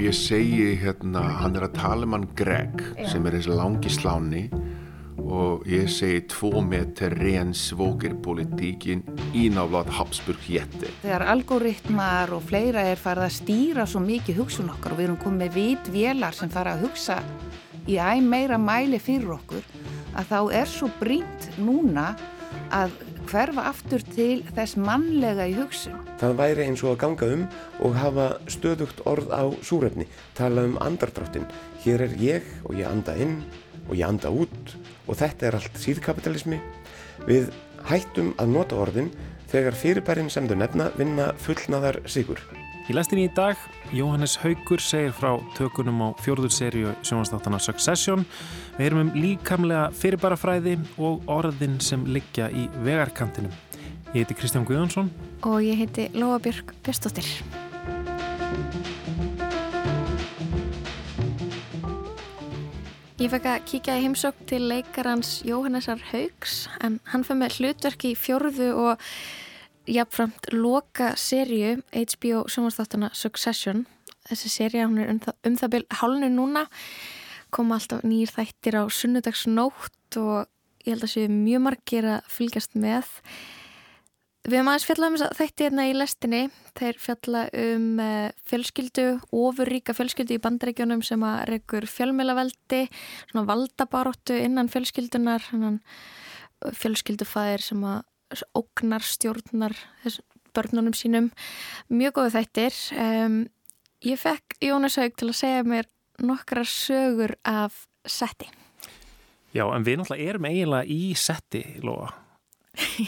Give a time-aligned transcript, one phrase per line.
[0.00, 3.08] ég segi hérna, hann er að tala um hann Greg Já.
[3.12, 4.42] sem er þessi langi sláni
[5.20, 9.02] og ég segi tvo meter ren svókirpolitíkin
[9.36, 10.88] ínáflátt Habsburg hétti.
[11.02, 15.20] Þegar algoritmar og fleira er farið að stýra svo mikið hugsun okkar og við erum
[15.20, 17.20] komið vit vélar sem fara að hugsa
[17.86, 19.64] í æg meira mæli fyrir okkur
[20.16, 22.14] að þá er svo brínt núna
[22.74, 22.96] að
[23.30, 25.94] hverfa aftur til þess mannlega í hugsun.
[26.18, 27.44] Það væri eins og að ganga um
[27.86, 31.46] og hafa stöðugt orð á súrefni, tala um andardráttin.
[31.84, 33.40] Hér er ég og ég anda inn
[33.86, 34.74] og ég anda út
[35.06, 36.58] og þetta er allt síðkapitalismi.
[37.28, 37.52] Við
[37.86, 39.12] hættum að nota orðin
[39.50, 42.42] þegar fyrirbærin sem þau nefna vinna fullnaðar sigur.
[42.88, 43.58] Í lestinni í dag,
[43.94, 48.24] Jóhannes Haugur segir frá tökunum á fjórður serju sjónastáttana Succession.
[48.78, 53.52] Við erum um líkamlega fyrirbarafræði og orðin sem liggja í vegarkantinum.
[54.10, 55.10] Ég heiti Kristján Guðjónsson.
[55.46, 57.28] Og ég heiti Lóa Björg Björnstóttir.
[63.20, 68.06] Ég fekk að kíkja í heimsók til leikarans Jóhannesar Haugs en hann fyrir með hlutverk
[68.08, 69.02] í fjórðu og
[69.90, 73.84] jafnframt loka serju HBO sjónvarsþáttana Succession.
[74.28, 76.66] Þessi serja, hún er um það, um það byrj hálnu núna,
[77.54, 80.50] koma alltaf nýjir þættir á sunnudagsnótt og
[80.84, 83.08] ég held að séu mjög margir að fylgjast með.
[84.46, 86.42] Við hefum aðeins fjallað um þess að þætti hérna í lestinni.
[86.78, 92.86] Þeir fjalla um uh, fjölskyldu, ofurríka fjölskyldu í bandregjónum sem að regur fjölmjölaveldi
[93.32, 95.44] svona valdabaróttu innan fjölskyldunar
[96.76, 98.00] fjölskyldufæðir sem að
[98.56, 99.76] ógnar stjórnar
[100.54, 101.30] börnunum sínum.
[101.92, 102.78] Mjög góðu þættir.
[102.98, 103.42] Um,
[104.06, 108.50] ég fekk Jónas Haug til að segja mér nokkra sögur af setti.
[109.54, 112.10] Já, en við náttúrulega erum eiginlega í setti, Lóa.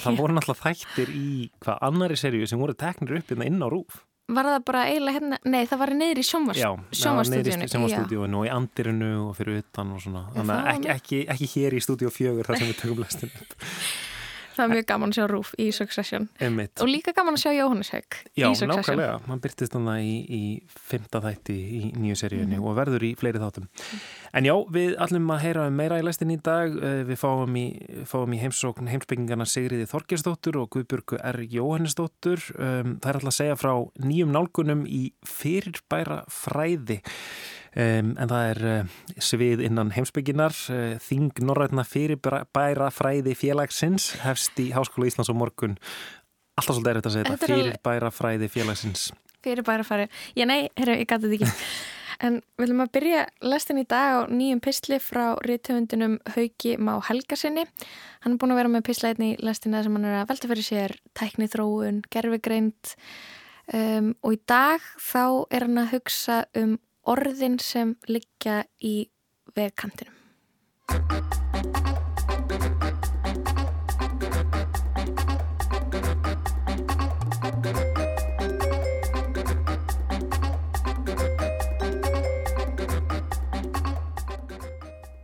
[0.02, 4.02] Það voru náttúrulega þættir í hvað annari seríu sem voru teknir upp inn á rúf
[4.32, 6.26] Var það bara eiginlega hérna, nei það var neyri í í
[6.98, 11.76] sjónvarstúdíunum og í andirinu og fyrir utan og svona, þannig að ekki, ekki, ekki hér
[11.76, 13.56] í stúdíu fjögur þar sem við tökum lestin upp
[14.56, 16.28] Það er mjög gaman að sjá Rúf í Succession.
[16.42, 16.74] Einmitt.
[16.82, 20.42] og líka gaman að sjá Jóhannes Haug Já, nákvæmlega, hann byrtist þannig í, í
[20.90, 22.66] fymta þætti í nýju seríunni mm.
[22.66, 23.68] og verður í fleiri þáttum.
[24.32, 26.76] En já, við allum að heyra um meira í lestin í dag.
[26.76, 27.66] Eh, við fáum í,
[28.08, 31.42] fáum í heimsókn heimsbyggingarna Sigriði Þorgersdóttur og Guðbjörgu R.
[31.52, 32.44] Jóhannesdóttur.
[32.56, 33.72] Um, Það er alltaf að segja frá
[34.04, 37.00] nýjum nálgunum í fyrirbæra fræði
[37.72, 44.70] en það er uh, svið innan heimsbygginar uh, Þing Norrætna fyrirbæra fræði félagsins hefst í
[44.76, 45.78] Háskóla Íslands og morgun.
[46.60, 47.50] Alltaf svolítið er þetta að segja þetta.
[47.54, 49.08] Fyrirbæra fræði félagsins.
[49.42, 51.56] Fyrirbæra fræði, já nei, herru, ég gæti þetta ekki.
[52.22, 56.92] En við viljum að byrja lestin í dag á nýjum písli frá rítöfundunum Hauki Má
[57.08, 57.64] Helgarsinni
[58.22, 60.66] hann er búin að vera með písleitni í lestina sem hann er að velta fyrir
[60.66, 62.92] sér tækni þróun, gerfigreind
[63.74, 66.76] um, og í dag þá er hann að hugsa um
[67.08, 69.08] orðin sem liggja í
[69.56, 70.18] vegkantinum.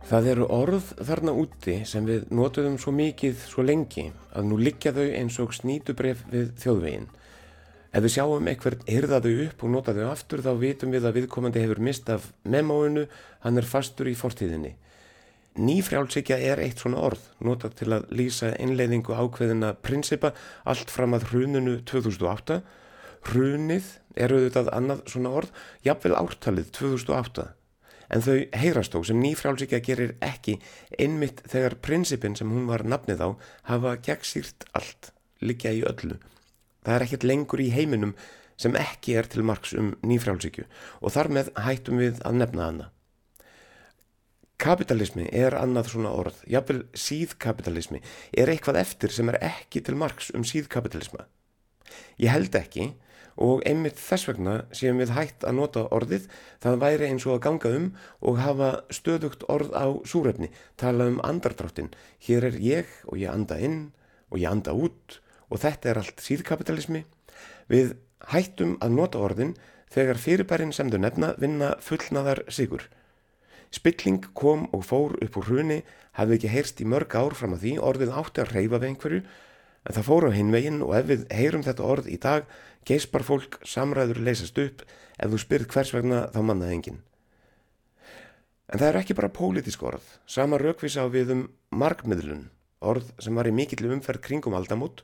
[0.09, 4.89] Það eru orð þarna úti sem við notuðum svo mikið svo lengi að nú liggja
[4.95, 7.05] þau eins og snýtubref við þjóðveginn.
[7.89, 11.15] Ef við sjáum eitthvað hyrða þau upp og nota þau aftur þá vitum við að
[11.17, 13.07] viðkomandi hefur mist af memóinu,
[13.41, 14.75] hann er fastur í fortíðinni.
[15.57, 20.35] Nýfrjálfsíkja er eitt svona orð, nota til að lýsa einleiðingu ákveðina prinsipa
[20.69, 22.61] allt fram að hruninu 2008.
[23.31, 25.51] Hrunið er auðvitað annað svona orð,
[25.83, 27.49] jafnvel ártalið 2008.
[28.13, 30.59] En þau heyrast þó sem nýfrjálfsíkja gerir ekki
[30.93, 33.29] einmitt þegar prinsipin sem hún var nafnið á
[33.73, 35.11] hafa gegnsýrt allt,
[35.41, 36.21] liggja í öllu.
[36.85, 38.13] Það er ekkert lengur í heiminum
[38.59, 40.65] sem ekki er til margs um nýfrálsíkju
[40.99, 42.87] og þar með hættum við að nefna hana.
[44.59, 48.01] Kapitalismi er annað svona orð, jafnvel síðkapitalismi
[48.35, 51.29] er eitthvað eftir sem er ekki til margs um síðkapitalisma.
[52.19, 52.89] Ég held ekki
[53.39, 56.27] og einmitt þess vegna séum við hætt að nota orðið,
[56.59, 57.87] það væri eins og að ganga um
[58.19, 61.93] og hafa stöðugt orð á súrefni, tala um andardráttin.
[62.19, 63.93] Hér er ég og ég anda inn
[64.27, 67.03] og ég anda út og þetta er allt síðkapitalismi.
[67.69, 67.95] Við
[68.31, 69.55] hættum að nota orðin
[69.93, 72.85] þegar fyrirbærin sem þau nefna vinna fullnaðar sigur.
[73.73, 75.83] Spilling kom og fór upp úr hruni,
[76.17, 79.19] hafði ekki heyrst í mörg ár fram að því, orðið átti að reyfa við einhverju,
[79.85, 82.47] en það fór á hinvegin og ef við heyrum þetta orð í dag,
[82.89, 84.81] geispar fólk samræður leysast upp,
[85.21, 86.99] ef þú spyrð hvers vegna þá mannaði enginn.
[88.69, 92.49] En það er ekki bara pólitísk orð, sama raukvisa á við um markmiðlun,
[92.81, 95.03] orð sem var í mikill umferð kringum aldamút,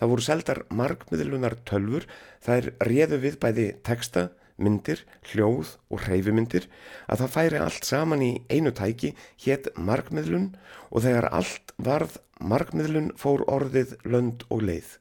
[0.00, 2.06] Það voru seldar markmiðlunar tölfur,
[2.40, 4.30] það er réðu við bæði texta,
[4.60, 6.66] myndir, hljóð og hreyfimyndir
[7.08, 9.12] að það færi allt saman í einu tæki
[9.44, 10.50] hétt markmiðlun
[10.90, 14.96] og þegar allt varð markmiðlun fór orðið lönd og leið.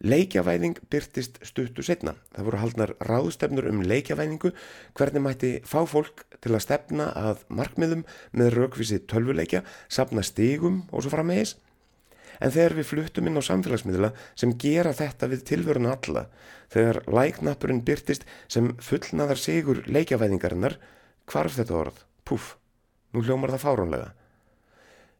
[0.00, 2.14] Leikjavæðing byrtist stuttu setna.
[2.32, 4.54] Það voru haldnar ráðstefnur um leikjavæðingu
[4.96, 9.60] hvernig mætti fá fólk til að stefna að markmiðum með raukvísi tölvuleikja,
[9.92, 11.58] sapna stigum og svo frammeðis.
[12.40, 16.26] En þegar við fluttum inn á samfélagsmiðla sem gera þetta við tilvöruna alla,
[16.72, 20.78] þegar læknappurinn byrtist sem fullnaðar sigur leikjavæðingarinnar,
[21.28, 22.00] hvarf þetta orð?
[22.24, 22.56] Puff,
[23.12, 24.08] nú hljómar það fárónlega.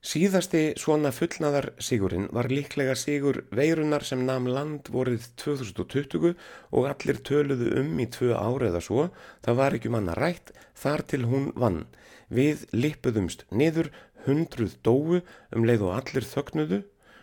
[0.00, 6.30] Síðasti svona fullnaðar sigurinn var líklega sigur veirunar sem namn land vorið 2020
[6.72, 9.10] og allir töluðu um í tvö ára eða svo,
[9.44, 11.82] það var ekki manna um rætt þar til hún vann.
[12.32, 13.90] Við lippuðumst niður,
[14.24, 16.80] hundruð dóu um leið og allir þögnuðu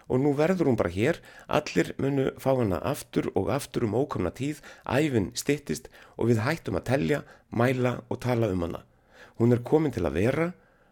[0.07, 4.31] og nú verður hún bara hér, allir munu fá hana aftur og aftur um ókomna
[4.31, 7.19] tíð, æfin stittist og við hættum að telja,
[7.51, 8.83] mæla og tala um hana.
[9.37, 10.47] Hún er komin til að vera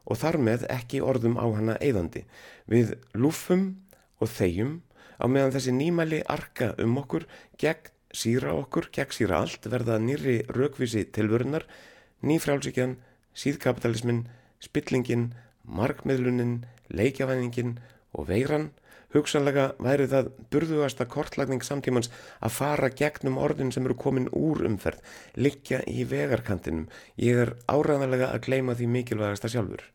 [0.06, 2.26] og þar með ekki orðum á hana eðandi.
[2.70, 3.74] Við lúfum
[4.22, 4.80] og þegjum
[5.18, 7.26] á meðan þessi nýmæli arka um okkur,
[7.58, 11.66] gegn síra okkur, gegn síra allt, verða nýri raukvísi tilvörunar,
[12.24, 12.98] nýfrálsíkjan,
[13.36, 14.26] síðkapitalismin,
[14.64, 15.34] spillingin,
[15.66, 16.64] markmiðlunin,
[16.94, 17.78] leikjafæningin
[18.16, 18.70] og veiran,
[19.16, 25.02] hugsanlega væri það burðugasta kortlagning samtímans að fara gegnum orðin sem eru komin úr umferð,
[25.36, 26.90] liggja í vegarkantinum.
[27.18, 29.88] Ég er áræðanlega að gleima því mikilvægasta sjálfur.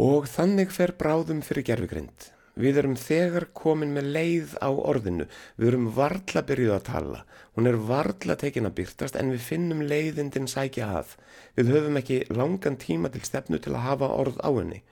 [0.00, 2.32] Og þannig fer bráðum fyrir gerfugrind.
[2.52, 5.24] Við erum þegar komin með leið á orðinu,
[5.56, 7.20] við erum varla byrjuð að tala,
[7.56, 11.14] hún er varla tekin að byrtast en við finnum leiðindin sækja að.
[11.56, 14.82] Við höfum ekki langan tíma til stefnu til að hafa orð á henni.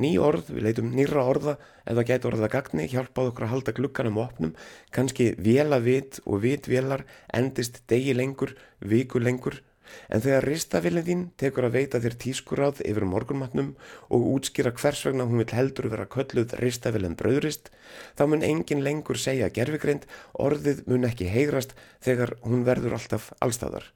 [0.00, 4.22] Ný orð, við leitum nýra orða eða gæti orða gagni, hjálpáð okkur að halda glukkanum
[4.22, 4.54] opnum,
[4.90, 7.04] kannski vela vit og vitvélar
[7.34, 9.60] endist degi lengur, viku lengur,
[10.08, 13.72] En þegar ristafilin þín tekur að veita þér tískuráð yfir morgunmatnum
[14.14, 17.70] og útskýra hvers vegna hún vil heldur vera kölluð ristafilin bröðrist,
[18.16, 23.90] þá mun engin lengur segja gerfigreind, orðið mun ekki heyrast þegar hún verður alltaf allstæðar.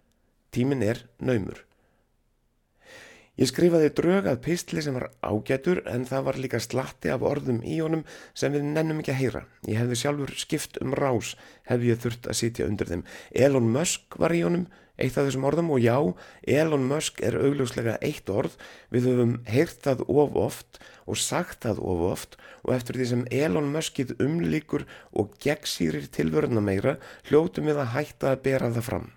[0.53, 1.65] Tímin er naumur.
[3.37, 7.59] Ég skrifaði drög að pistli sem var ágætur en það var líka slatti af orðum
[7.69, 9.43] í honum sem við nennum ekki að heyra.
[9.69, 11.35] Ég hefði sjálfur skipt um rás
[11.69, 13.05] hefði ég þurft að sitja undir þeim.
[13.37, 14.65] Elon Musk var í honum
[14.97, 15.97] eitt af þessum orðum og já,
[16.49, 18.57] Elon Musk er augljóslega eitt orð,
[18.89, 23.27] við höfum heyrt það of oft og sagt það of oft og eftir því sem
[23.43, 26.97] Elon Muskið umlíkur og gegnsýrir tilvöruna meira,
[27.29, 29.09] hljótum við að hætta að bera það fram.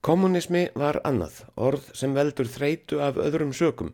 [0.00, 3.92] Kommunismi var annað, orð sem veldur þreitu af öðrum sökum,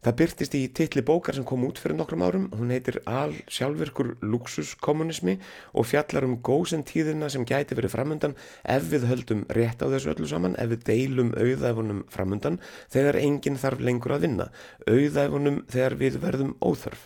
[0.00, 4.14] Það byrtist í titli bókar sem kom út fyrir nokkrum árum, hún heitir Al sjálfvirkur
[4.24, 5.34] luxuskommunismi
[5.76, 10.30] og fjallar um góðsentíðina sem gæti verið framöndan ef við höldum rétt á þessu öllu
[10.30, 12.56] saman, ef við deilum auðæfunum framöndan
[12.88, 14.48] þegar enginn þarf lengur að vinna,
[14.88, 17.04] auðæfunum þegar við verðum óþörf.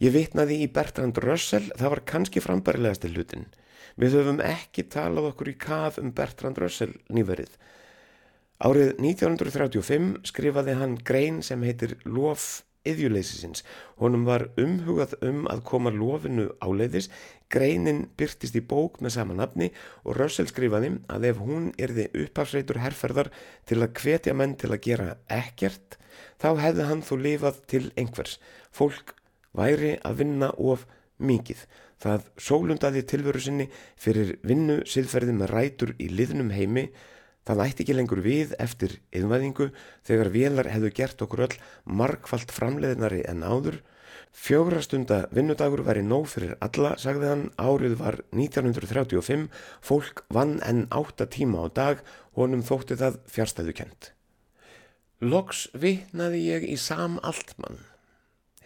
[0.00, 3.50] Ég vitnaði í Bertrand Russell, það var kannski frambarilegast til hlutin.
[3.96, 7.54] Við höfum ekki talað okkur í kaf um Bertrand Russell nýverið.
[8.60, 13.62] Árið 1935 skrifaði hann grein sem heitir Lof yðjuleysisins.
[14.00, 17.08] Honum var umhugað um að koma lofinu áleiðis,
[17.52, 19.70] greinin byrtist í bók með sama nafni
[20.04, 23.32] og Rössel skrifaði að ef hún erði upphafsreitur herrferðar
[23.68, 25.98] til að hvetja menn til að gera ekkert,
[26.40, 28.38] þá hefði hann þó lifað til einhvers.
[28.70, 29.16] Fólk
[29.56, 31.64] væri að vinna of mikið.
[32.02, 36.90] Það sólundaði tilveru sinni fyrir vinnu siðferði með rætur í liðnum heimi
[37.46, 39.68] Það ætti ekki lengur við eftir yðnvæðingu
[40.06, 41.54] þegar vélar hefðu gert okkur öll
[41.86, 43.78] markfalt framleiðinari en áður.
[44.36, 49.46] Fjógra stunda vinnudagur væri nóg fyrir alla, sagði hann, árið var 1935,
[49.78, 52.02] fólk vann enn átta tíma á dag,
[52.34, 54.10] honum þótti það fjárstæðu kent.
[55.22, 57.78] Loks vitnaði ég í sam altmann.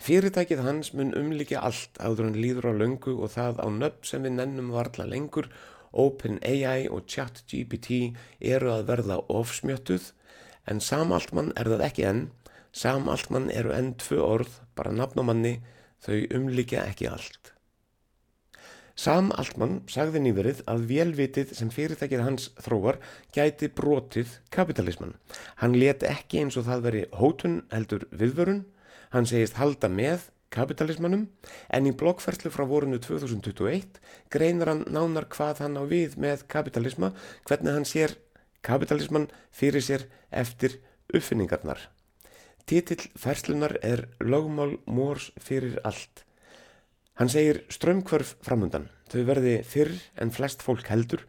[0.00, 4.24] Fyrirtækið hans mun umlikja allt áður hann líður á löngu og það á nöpp sem
[4.24, 5.50] við nennum varla lengur
[5.92, 10.12] OpenAI og ChatGPT eru að verða ofsmjöttuð
[10.70, 12.24] en samaltmann er það ekki enn.
[12.72, 15.56] Samaltmann eru enn tvö orð, bara nafn og manni,
[16.00, 17.52] þau umlíkja ekki allt.
[19.00, 23.00] Samaltmann sagði nýverið að velvitið sem fyrirtækið hans þróar
[23.34, 25.16] gæti brotið kapitalismann.
[25.60, 28.64] Hann let ekki eins og það veri hótun heldur viðvörun,
[29.14, 31.28] hann segist halda með kapitalismannum
[31.70, 34.00] en í blokkferðlu frá vorinu 2021
[34.34, 37.12] greinar hann nánar hvað hann á við með kapitalisma,
[37.46, 38.16] hvernig hann sér
[38.66, 40.80] kapitalismann fyrir sér eftir
[41.14, 41.78] uppfinningarnar.
[42.66, 46.24] Títill ferslunar er lögmál mórs fyrir allt.
[47.18, 51.26] Hann segir strömmkvörf framundan, þau verði fyrr en flest fólk heldur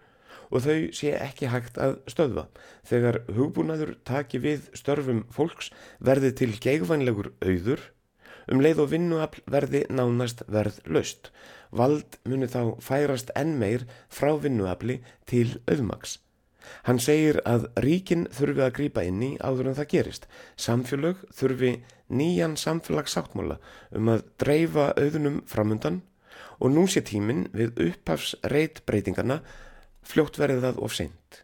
[0.52, 2.46] og þau sé ekki hægt að stöðva.
[2.88, 7.84] Þegar hugbúnaður taki við störfum fólks verði til geigvænlegur auður,
[8.52, 11.32] um leið og vinnuafl verði nánast verð löst.
[11.72, 16.20] Vald muni þá færast enn meir frá vinnuafli til auðmaks.
[16.86, 20.28] Hann segir að ríkin þurfi að grýpa inn í áður en það gerist.
[20.60, 21.72] Samfélög þurfi
[22.12, 23.58] nýjan samfélagsáttmála
[23.98, 26.02] um að dreifa auðunum framundan
[26.62, 29.42] og nú sé tímin við upphafsreit breytingarna
[30.02, 31.44] fljótt verið það of seint.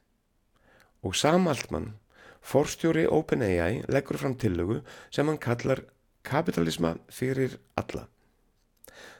[1.06, 1.94] Og Sam Altman,
[2.42, 4.82] forstjóri OpenAI, leggur fram tillögu
[5.14, 5.86] sem hann kallar
[6.28, 8.08] kapitalisma fyrir alla.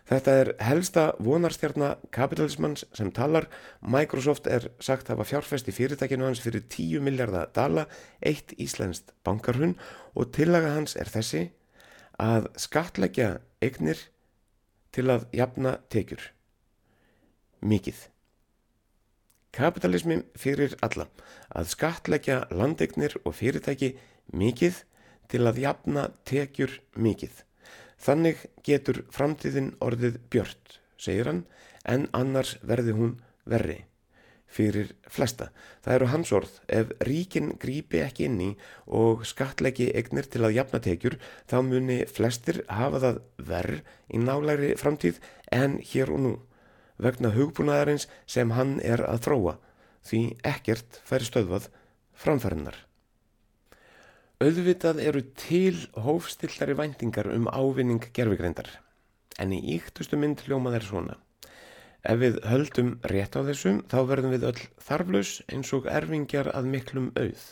[0.08, 3.50] Þetta er helsta vonarstjarnar kapitalismans sem talar.
[3.84, 7.88] Microsoft er sagt hafa fjárfest í fyrirtækinu hans fyrir 10 miljardar dala,
[8.24, 9.76] eitt íslenskt bankarhun
[10.16, 11.50] og tillaga hans er þessi
[12.24, 14.00] að skatleggja eignir
[14.96, 16.32] til að jafna tekjur.
[17.60, 18.08] Mikið.
[19.58, 21.08] Kapitalismi fyrir alla
[21.58, 23.96] að skatleggja landeignir og fyrirtæki
[24.38, 24.84] mikið
[25.32, 27.32] til að jafna tekjur mikið.
[27.98, 31.46] Þannig getur framtíðin orðið björt, segir hann,
[31.90, 33.16] en annars verði hún
[33.50, 33.80] verri
[34.48, 35.50] fyrir flesta.
[35.84, 38.50] Það eru hans orð, ef ríkin grípi ekki inn í
[38.86, 41.18] og skatleggi egnir til að jafna tekjur,
[41.50, 43.82] þá muni flestir hafa það verð
[44.14, 45.20] í nálæri framtíð
[45.52, 46.36] en hér og nú,
[47.02, 49.54] vegna hugbúnaðarins sem hann er að þróa,
[50.08, 51.70] því ekkert færi stöðvað
[52.18, 52.78] framfærinnar.
[54.38, 58.70] Auðvitað eru til hófstillari væntingar um ávinning gerfigreindar,
[59.42, 61.16] en í íktustu mynd hljóma þeir svona.
[62.06, 66.70] Ef við höldum rétt á þessum, þá verðum við öll þarflaus eins og erfingjar að
[66.76, 67.48] miklum auð.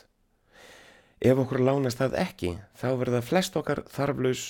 [1.26, 4.46] Ef okkur lánast það ekki, þá verða flest okkar þarflaus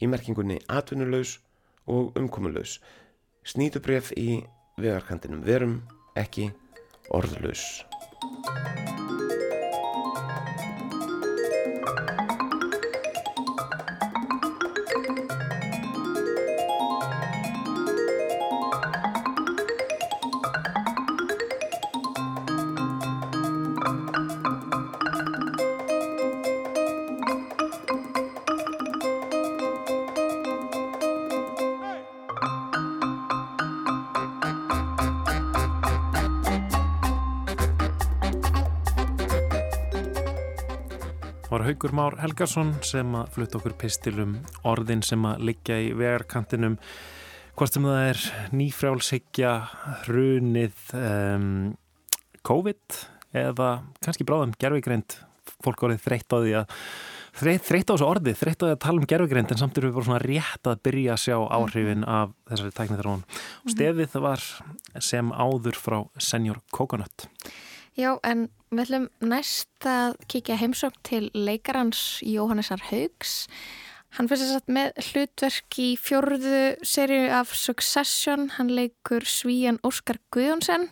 [0.00, 1.38] í merkingunni atvinnulaus
[1.90, 2.78] og umkomulaus.
[3.40, 4.42] Snýtubref í
[4.76, 5.78] vegarkantinum verum
[6.20, 6.50] ekki
[7.16, 7.62] orðlaus.
[41.70, 44.32] Haugur Már Helgarsson sem að flutt okkur pistilum
[44.66, 46.74] orðin sem að liggja í vegarkantinum.
[47.54, 48.22] Hvort sem það er
[48.58, 49.52] nýfrjálshyggja
[50.00, 51.46] hrunið um,
[52.42, 52.98] COVID
[53.44, 53.70] eða
[54.02, 55.20] kannski bráðum gerfigreind
[55.62, 56.76] fólk árið þreytt á því að
[57.38, 60.00] þreytt á þessu orði, þreytt á því að tala um gerfigreind en samt eru við
[60.00, 64.52] bara svona rétt að byrja að sjá áhrifin af þessari tæknið þar og stefið var
[64.98, 67.30] sem áður frá Senior Coconut
[67.98, 73.48] Já, en við ætlum næst að kíkja heimsókn til leikarans Jóhannesar Haugs.
[74.18, 78.48] Hann fyrir sér satt með hlutverk í fjörðu serju af Succession.
[78.56, 80.88] Hann leikur svíjan Óskar Guðjónsson.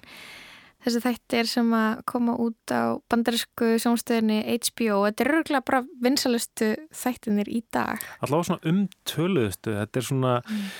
[0.83, 5.01] Þessi þættir sem að koma út á bandarísku sjónstöðinni HBO.
[5.09, 7.99] Þetta er örgulega bara vinsalustu þættinir í dag.
[8.23, 9.75] Alltaf svona umtöluðustu.
[9.81, 10.39] Þetta er svona...
[10.47, 10.71] Mm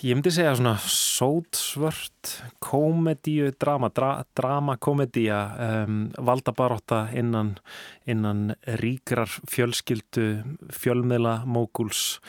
[0.00, 2.30] Ég myndi segja svona sótsvört
[2.64, 5.40] komedíu, drama, dra, drama komedía,
[5.84, 7.56] um, valdabaróta innan,
[8.08, 10.28] innan ríkrar fjölskyldu,
[10.72, 12.20] fjölmiðla, mókuls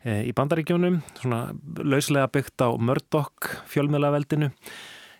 [0.00, 1.42] e, í bandaríkjónum, svona
[1.82, 4.48] lauslega byggt á Murdoch fjölmiðlaveldinu.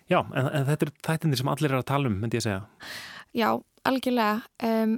[0.09, 2.63] Já, en, en þetta er þættinni sem allir er að tala um, myndi ég segja.
[3.37, 3.51] Já,
[3.85, 4.41] algjörlega.
[4.65, 4.97] Um,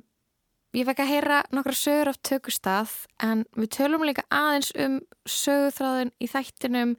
[0.71, 4.93] Ég fekk að heyra nokkra sögur af tökustað en við tölum líka aðeins um
[5.27, 6.93] sögurþráðin í þættinum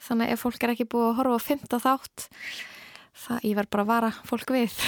[0.00, 2.24] þannig að ef fólk er ekki búið að horfa á fymta þátt
[3.26, 4.78] það ég verð bara að vara fólk við.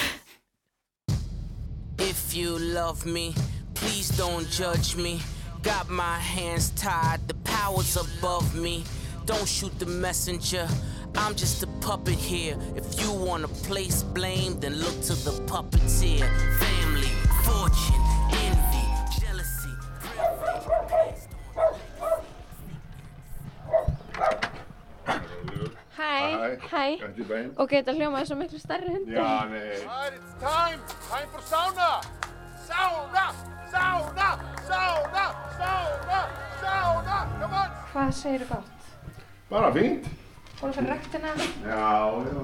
[2.01, 3.35] If you love me,
[3.75, 5.21] please don't judge me.
[5.61, 8.85] Got my hands tied, the power's above me.
[9.27, 10.67] Don't shoot the messenger,
[11.15, 12.57] I'm just a puppet here.
[12.75, 16.25] If you wanna place blame, then look to the puppeteer.
[16.57, 17.13] Family,
[17.45, 18.20] fortune
[26.11, 26.85] Hæ, hæ.
[27.62, 29.14] Ok, þetta hljómaði svo miklu starri hundur.
[29.14, 29.61] Já, nei.
[29.87, 30.81] Right, it's time.
[31.07, 31.90] Time for sauna.
[32.67, 33.26] Sauna,
[33.71, 34.29] sauna,
[34.67, 35.26] sauna,
[35.59, 36.21] sauna,
[36.62, 37.19] sauna.
[37.43, 37.76] Come on.
[37.93, 38.88] Hvað segir þú gott?
[39.50, 40.09] Bara fínt.
[40.61, 41.35] Búin að fyrir rættina?
[41.67, 41.93] Já,
[42.26, 42.40] já.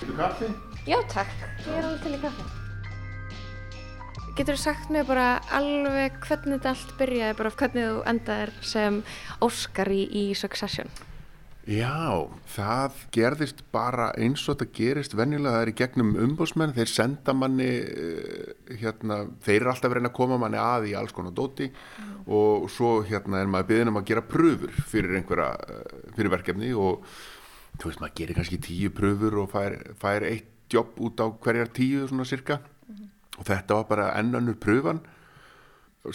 [0.00, 0.48] Getur kaffi?
[0.88, 1.34] Já, takk.
[1.66, 2.46] Ég er alveg til í kaffi.
[4.38, 5.28] Getur þú sagt mér bara
[5.58, 9.02] alveg hvernig þetta allt byrjaði, bara hvernig þú endaðir sem
[9.44, 10.90] Óskar í, í Succession?
[11.68, 16.88] Já, það gerðist bara eins og þetta gerist venjulega, það er í gegnum umbósmenn, þeir
[16.88, 21.34] senda manni, uh, hérna, þeir eru alltaf verið að koma manni að í alls konar
[21.36, 22.14] dóti mm.
[22.38, 26.72] og svo hérna er maður byggðin um að gera pröfur fyrir einhverja, uh, fyrir verkefni
[26.72, 27.04] og
[27.76, 31.68] þú veist maður gerir kannski tíu pröfur og fær, fær eitt jobb út á hverjar
[31.76, 33.06] tíu svona cirka mm.
[33.42, 35.04] og þetta var bara ennannur pröfan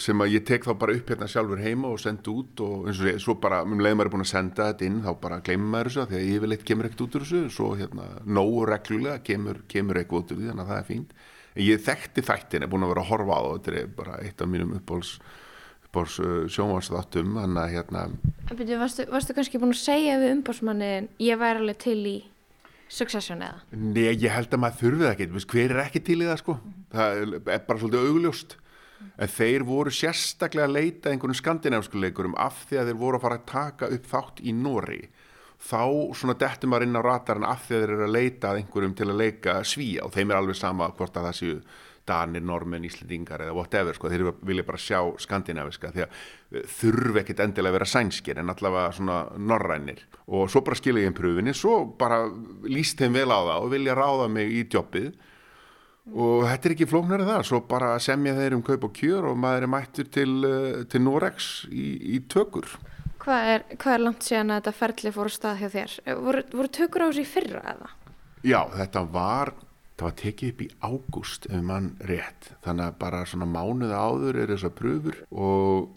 [0.00, 3.00] sem að ég tek þá bara upp hérna sjálfur heima og senda út og eins
[3.02, 5.40] og sé, svo bara um leið maður er búin að senda þetta inn þá bara
[5.44, 9.22] gleymur maður þessu því að yfirleitt kemur ekkert út úr þessu svo hérna nógu reglulega
[9.28, 11.14] kemur, kemur eitthvað út úr því þannig að það er fínt.
[11.54, 14.40] En ég þekkti þættin, er búin að vera að horfa á þetta er bara eitt
[14.42, 15.12] af mínum uppbóls,
[15.84, 18.06] uppbóls uh, sjónvarsþáttum þannig að hérna
[18.50, 22.16] byrju, varstu, varstu kannski búin að segja við umbósmannin ég væri alveg til í
[22.94, 23.62] Succession eða?
[23.70, 26.58] Nei, ég held að maður þurfið ekki, hver er ekki til í það sko,
[26.92, 28.58] það er bara svolítið augljóst
[29.16, 33.26] en þeir voru sérstaklega að leita einhvern skandinávsku leikurum af því að þeir voru að
[33.26, 35.00] fara að taka upp þátt í Nóri
[35.64, 35.82] þá
[36.18, 39.08] svona dettum maður inn á ratarinn af því að þeir eru að leita einhverjum til
[39.08, 41.58] að leika svíja og þeim er alveg sama hvort að það séu
[42.04, 46.18] danir, normen, íslendingar eða whatever sko, þeir vilja bara sjá skandinaviska því að
[46.58, 50.02] eh, þurfi ekkit endilega að vera sænskir en allavega svona norrænir.
[50.28, 52.24] Og svo bara skilja ég um pröfinni, svo bara
[52.68, 55.14] líst þeim vel á það og vilja ráða mig í jobbið
[56.12, 59.30] og þetta er ekki flóknar en það, svo bara semja þeir um kaup og kjör
[59.30, 62.68] og maður er mættur til, eh, til Norex í, í tökur
[63.24, 65.94] hvað er, hvað er langt síðan að þetta ferli fór stað hjá þér?
[66.20, 67.92] Voru, voru tökur á þessu í fyrra eða?
[68.44, 69.54] Já, þetta var
[69.94, 74.40] það var tekið upp í ágúst ef mann rétt, þannig að bara svona mánuða áður
[74.42, 75.92] er þessar pröfur og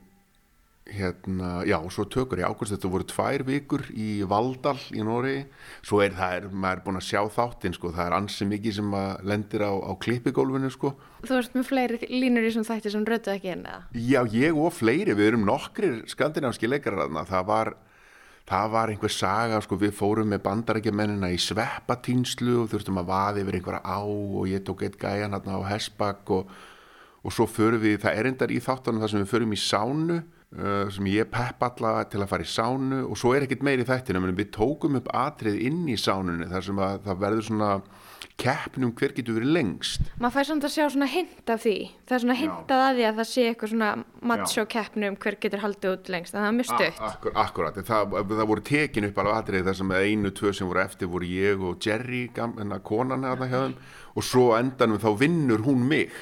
[0.94, 5.38] hérna, já, svo tökur í ákvæmst þetta voru tvær vikur í Valdal í Nóri,
[5.86, 8.78] svo er það er, maður er búin að sjá þáttinn, sko, það er ansi mikið
[8.78, 8.96] sem
[9.28, 10.94] lendir á, á klippigólfinu, sko.
[11.26, 13.82] Þú ert með fleiri línur í svona þætti sem rötuð ekki inn, eða?
[13.98, 17.74] Já, ég og fleiri, við erum nokkrir skandinávski leikarar þarna, það var
[18.48, 23.44] það var einhver saga, sko, við fórum með bandarækjumennina í sveppatýnslu og þurftum að vaði
[23.44, 26.54] yfir einhverja á og ég tók eitt gæjan hérna á Hesbakk og,
[27.28, 30.22] og svo förum við, það er endar í þáttanum þar sem við förum í sánu
[30.48, 33.84] Uh, sem ég pepp alla til að fara í sánu og svo er ekkert meiri
[33.84, 37.72] þættina við tókum upp atrið inn í sánunni þar sem að það verður svona
[38.40, 40.08] keppnum hver getur verið lengst.
[40.22, 41.76] Maður fær samt að sjá svona hint af því.
[42.08, 43.92] Það er svona hintað að því að það sé eitthvað svona
[44.32, 47.06] macho keppnum hver getur haldið út lengst það er mjög stutt.
[47.10, 50.84] Akkur, Akkurat, það, það voru tekin upp alveg atrið þar sem einu, tvö sem voru
[50.88, 53.80] eftir voru ég og Jerry, hérna konan hérna hjá þeim.
[54.16, 56.14] Og svo endanum þá vinnur hún mig.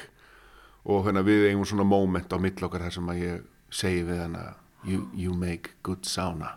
[0.88, 4.46] Og hérna við eigum svona moment á millokkar þar sem að ég segi við hana
[4.86, 6.56] you, you make good sauna.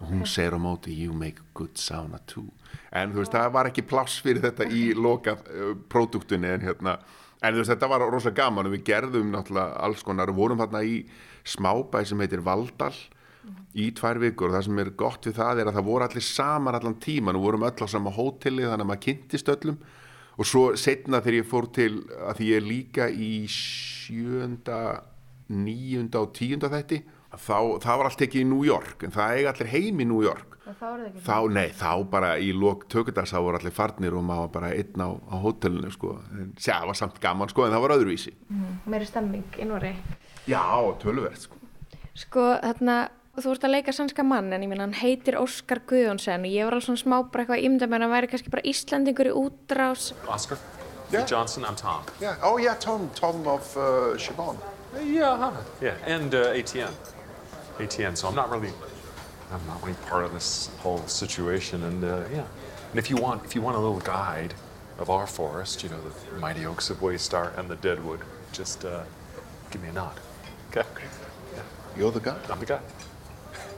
[0.00, 2.48] Og hún segir á móti you make good sauna too.
[2.92, 6.96] En þú veist það var ekki pláss fyrir þetta í loka uh, próduktunni en hérna
[7.40, 10.32] en þú veist þetta var rosalega gaman og við gerðum náttúrulega alls konar.
[10.32, 11.02] Og vorum þarna í
[11.44, 12.94] smábæ sem heitir Valdal
[13.76, 14.50] í tvær vikur.
[14.50, 17.38] Og það sem er gott við það er að það voru allir saman allan tíman
[17.38, 19.80] og vorum öll á sama hóteli þannig að maður kynntist öllum.
[20.40, 21.92] Og svo setna þegar ég fór til
[22.24, 24.80] að því ég er líka í sjönda
[25.50, 27.02] nýjunda og tíunda þætti
[27.34, 30.24] þá, það var allt ekki í New York en það eiga allir heim í New
[30.24, 30.46] York.
[30.70, 35.02] Þá, nei, þá bara í lók tökudars þá voru allir farnir og maður bara einn
[35.02, 36.14] á, á hótelinu sko.
[36.36, 38.34] En það var samt gaman sko en það var öðruvísi.
[38.50, 39.94] Mm, meiri stemming Nóri
[40.46, 40.62] já,
[41.02, 41.58] tölverð sko.
[42.18, 43.00] Sko þarna
[43.40, 46.66] þú ert að leika sannska mann en ég minna hann heitir Óskar Guðjónsson og ég
[46.66, 50.10] var alveg svona smá bara eitthvað ímda með hann væri kannski bara Íslandingur í útrás.
[50.28, 50.60] Oscar
[51.10, 51.26] yeah.
[51.26, 52.04] Johnson, I'm Tom.
[52.20, 52.38] Yeah.
[52.42, 54.60] oh yeah, Tom, Tom of uh, Siobhan
[54.98, 55.52] Yeah, huh.
[55.80, 56.92] yeah, and uh, ATN,
[57.78, 58.16] ATN.
[58.16, 58.72] So I'm not really,
[59.52, 61.84] I'm not really part of this whole situation.
[61.84, 62.44] And uh, yeah,
[62.90, 64.54] and if you want, if you want a little guide
[64.98, 68.20] of our forest, you know, the mighty oaks of Waystar and the deadwood,
[68.52, 69.04] just uh,
[69.70, 70.18] give me a nod.
[70.70, 70.86] Okay.
[71.54, 71.62] Yeah.
[71.96, 72.36] You're the guy.
[72.50, 72.80] I'm the guy.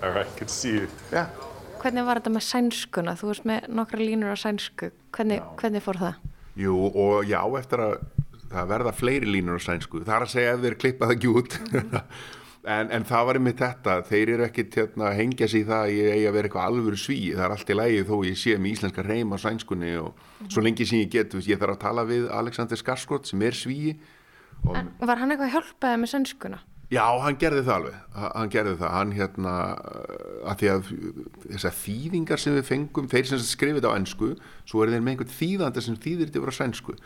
[0.02, 0.26] All right.
[0.36, 0.88] Good to see you.
[1.12, 1.28] Yeah.
[1.82, 3.12] Hvernig var þetta með sænskuna?
[3.18, 4.92] Þú veist með nokkra línur á sænsku.
[5.16, 6.20] Hvernig, hvernig fór það?
[6.54, 7.94] Jú, og já, eftir að
[8.54, 10.04] það verða fleiri línur á sænsku.
[10.06, 11.58] Það er að segja ef þeir klippa það ekki út.
[12.62, 13.94] En, en það var einmitt þetta.
[14.06, 17.16] Þeir eru ekkit hérna, hengja sér það að ég eigi að vera eitthvað alvöru sví
[17.32, 20.52] það er allt í lægi þó ég sé með íslenska reym á sænskunni og mm.
[20.54, 23.96] svo lengi sem ég get ég þarf að tala við Alexander Skarsgård sem er sví
[24.70, 26.60] En var hann eitthvað hjálpaði með sænskuna?
[26.92, 29.52] Já, hann gerði það alveg, hann gerði það, hann hérna,
[30.44, 30.90] að því að
[31.46, 34.28] þessar þýðingar sem við fengum, þeir sem skrifið á ennsku,
[34.68, 36.96] svo er þeir með einhvern þýðanda sem þýðir þetta yfir á sænsku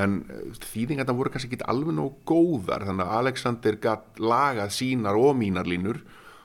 [0.00, 5.18] en eh, þýðingarna voru kannski ekki alveg nóg góðar þannig að Alexander gætt lagað sínar
[5.18, 6.02] og mínar línur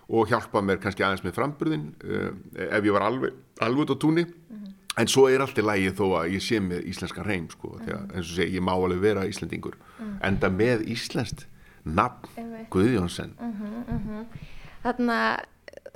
[0.10, 2.30] og hjálpað mér kannski aðeins með framburðin uh,
[2.66, 4.72] ef ég var alveg alveg út á túnni mm -hmm.
[5.02, 7.86] en svo er allt í lægi þó að ég sé með íslenska reym sko, mm
[7.86, 8.16] -hmm.
[8.16, 10.28] eins og segi, ég má alveg vera íslendingur mm -hmm.
[10.28, 11.46] enda með íslenskt
[11.84, 12.30] nafn
[12.70, 14.26] Guðjónsson mhm, mhm.
[14.84, 15.46] Þannig að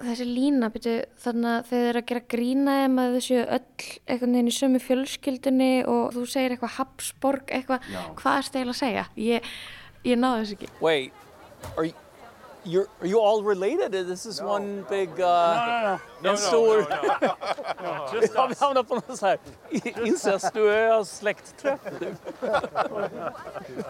[0.09, 4.37] þessi lína, byrju, þannig að þeir eru að gera grína um að þessu öll einhvern
[4.37, 7.89] veginn í sömu fjölskyldunni og þú segir eitthvað Habsborg, eitthvað,
[8.19, 9.05] hvað er þetta eiginlega að segja?
[9.27, 9.51] Ég,
[10.09, 10.71] ég náðu þess ekki.
[10.83, 11.25] Wait,
[11.73, 12.02] are you,
[12.63, 13.91] you're, are you all related?
[13.91, 16.87] This is one big uh, en stor...
[18.13, 19.37] Just Ja, vi hamnar på någon sån här
[20.05, 21.79] incestuös släktträff.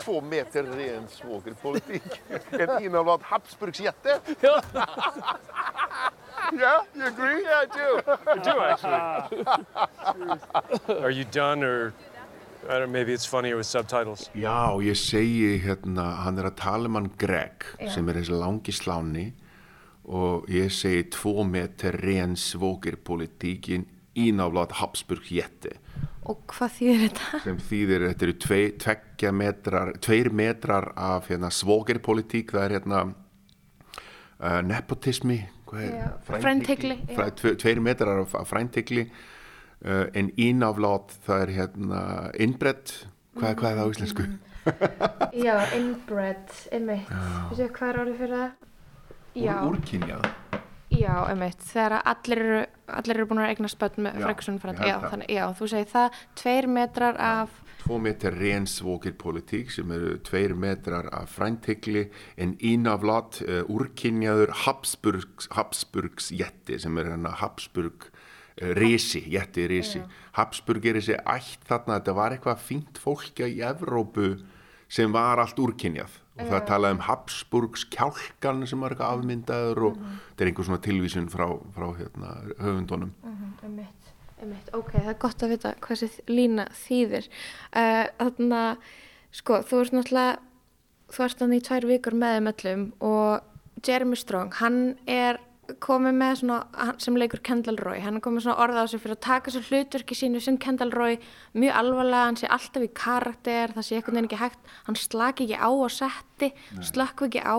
[0.02, 2.22] Två meter ren svågerpolitik.
[2.52, 4.20] En inavlad Habsburgsjätte.
[4.40, 4.62] Ja.
[6.52, 7.42] Yeah, you agree?
[7.42, 8.02] Yeah, I do.
[8.28, 9.46] I do actually.
[11.04, 11.94] Are you done or
[14.40, 18.76] Já, ég segi hérna, hann er að tala um hann Greg sem er þessi langi
[18.76, 19.26] sláni
[20.04, 23.86] og ég segi två meter ren svågerpolitiken
[24.20, 25.78] inavlad Habsburgsjätte
[26.30, 27.40] Og hvað þýðir þetta?
[27.44, 33.02] sem þýðir, þetta eru tvei, tveggja metrar, tveir metrar af hérna, svógerpolitík, það er hérna
[33.10, 35.98] uh, nepotismi, hvað er?
[35.98, 37.16] Já, frændhygli, já.
[37.18, 39.04] Fræ, tve, tveir metrar af, af fræntegli,
[39.84, 42.02] uh, en ínaflát, það er hérna
[42.42, 42.96] innbrett,
[43.38, 44.28] hvað, hvað er það á íslensku?
[45.44, 47.10] Já, inbred, einmitt.
[47.50, 48.70] Veistu hvað er orðið fyrir það?
[49.34, 50.30] Já, Úrkynjað.
[50.94, 51.66] já, einmitt.
[51.72, 52.62] Þegar allir eru,
[53.00, 54.96] allir eru búin að eigna spöld með fræksun Já,
[55.28, 61.10] já, þú segir það, tveir metrar af, Två metrar ren svågerpolitík sem eru tveir metrar
[61.12, 62.06] af fræntegli,
[62.40, 68.08] en ínaflát, uh, úrkynjaður Habsburgs, Habsburgsjætti sem er hérna Habsburg
[68.58, 70.02] risi, jætti risi.
[70.38, 74.36] Habsburg er þessi ætt þarna, þetta var eitthvað fínt fólkja í Evrópu
[74.94, 80.00] sem var allt úrkynjað og það talaði um Habsburgs kjálkan sem var eitthvað afmyndaður og
[80.02, 83.14] þetta er einhver svona tilvísun frá, frá hérna, höfundunum.
[83.64, 87.30] einmitt, einmitt, ok, það er gott að vita hvað þessi lína þýðir.
[87.70, 88.92] Uh, þannig að,
[89.42, 90.36] sko, þú ert náttúrulega,
[91.14, 95.42] þú ert þannig í tvær vikur með þeim öllum og Jeremy Strong, hann er
[95.84, 99.16] komið með svona, sem leikur Kendall Roy, hann er komið svona orða á sig fyrir
[99.16, 101.18] að taka svo hlutverki sínu sem Kendall Roy
[101.56, 105.48] mjög alvarlega, hann sé alltaf í karakter, það sé einhvern veginn ekki hægt, hann slaki
[105.48, 106.52] ekki á á setti,
[106.84, 107.58] slökku ekki á.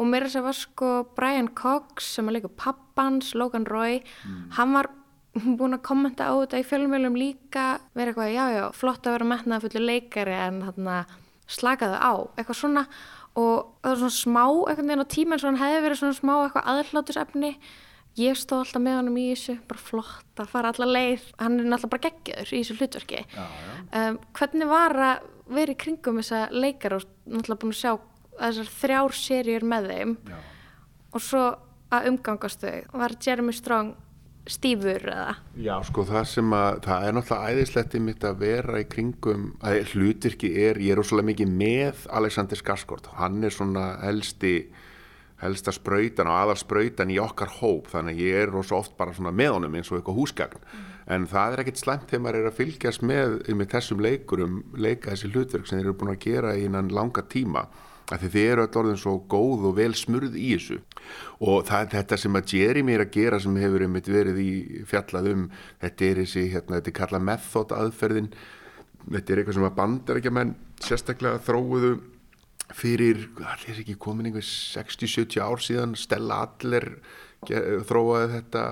[0.00, 4.02] Og mér þess að var sko Brian Cox sem að leikur pappans, Logan Roy,
[4.56, 4.92] hann var
[5.58, 9.32] búin að kommenta á þetta í fjölumjölum líka, vera eitthvað, já, já, flott að vera
[9.32, 11.00] metnaða fullu leikari en þarna
[11.50, 12.84] slakaðu á, eitthvað svona
[13.38, 16.18] og það var svona smá einhvern veginn á tíma eins og hann hefði verið svona
[16.18, 17.52] smá eitthvað aðhlátusefni
[18.18, 21.26] ég stóð alltaf með honum í þessu bara flott að fara alla leið.
[21.38, 23.22] Hann er náttúrulega bara geggjöður í þessu hlutverki.
[23.30, 23.74] Já, já.
[24.00, 27.92] Um, hvernig var að vera í kringum þessa leikar og náttúrulega búin að sjá
[28.40, 30.16] þessar þrjár seríur með þeim.
[30.30, 30.38] Já.
[31.10, 31.44] og svo
[31.90, 33.94] að umgangast þau var Jeremy Strong
[34.48, 35.34] stífur eða?
[35.60, 39.48] Já, sko, það sem að, það er náttúrulega æðislegt í mitt að vera í kringum,
[39.66, 44.54] að hlutverki er, ég er ósvæmlega mikið með Alexander Skarsgård, hann er svona helsti,
[45.40, 49.14] helsta sprautan og aðal sprautan í okkar hóp, þannig að ég er rosa oft bara
[49.16, 50.64] svona með honum eins og eitthvað húsgagn,
[51.10, 55.14] en það er ekkit slæmt þegar maður er að fylgjast með, með þessum leikurum, leika
[55.14, 57.66] þessi hlutverk sem þeir eru búin að gera í innan langa tíma,
[58.18, 60.80] því þið eru öll orðin svo góð og vel smurð í þessu.
[61.46, 64.52] Og það þetta sem að Jeremy er að gera sem hefur verið í
[64.90, 65.44] fjallað um.
[65.84, 68.32] Þetta er þessi, hérna, þetta er kallað method aðferðin
[69.08, 71.92] þetta er eitthvað sem að bandarækjamenn sérstaklega þróuðu
[72.76, 76.92] fyrir, allir er ekki komin einhver 60-70 ár síðan Stella Adler
[77.88, 78.64] þróaði þetta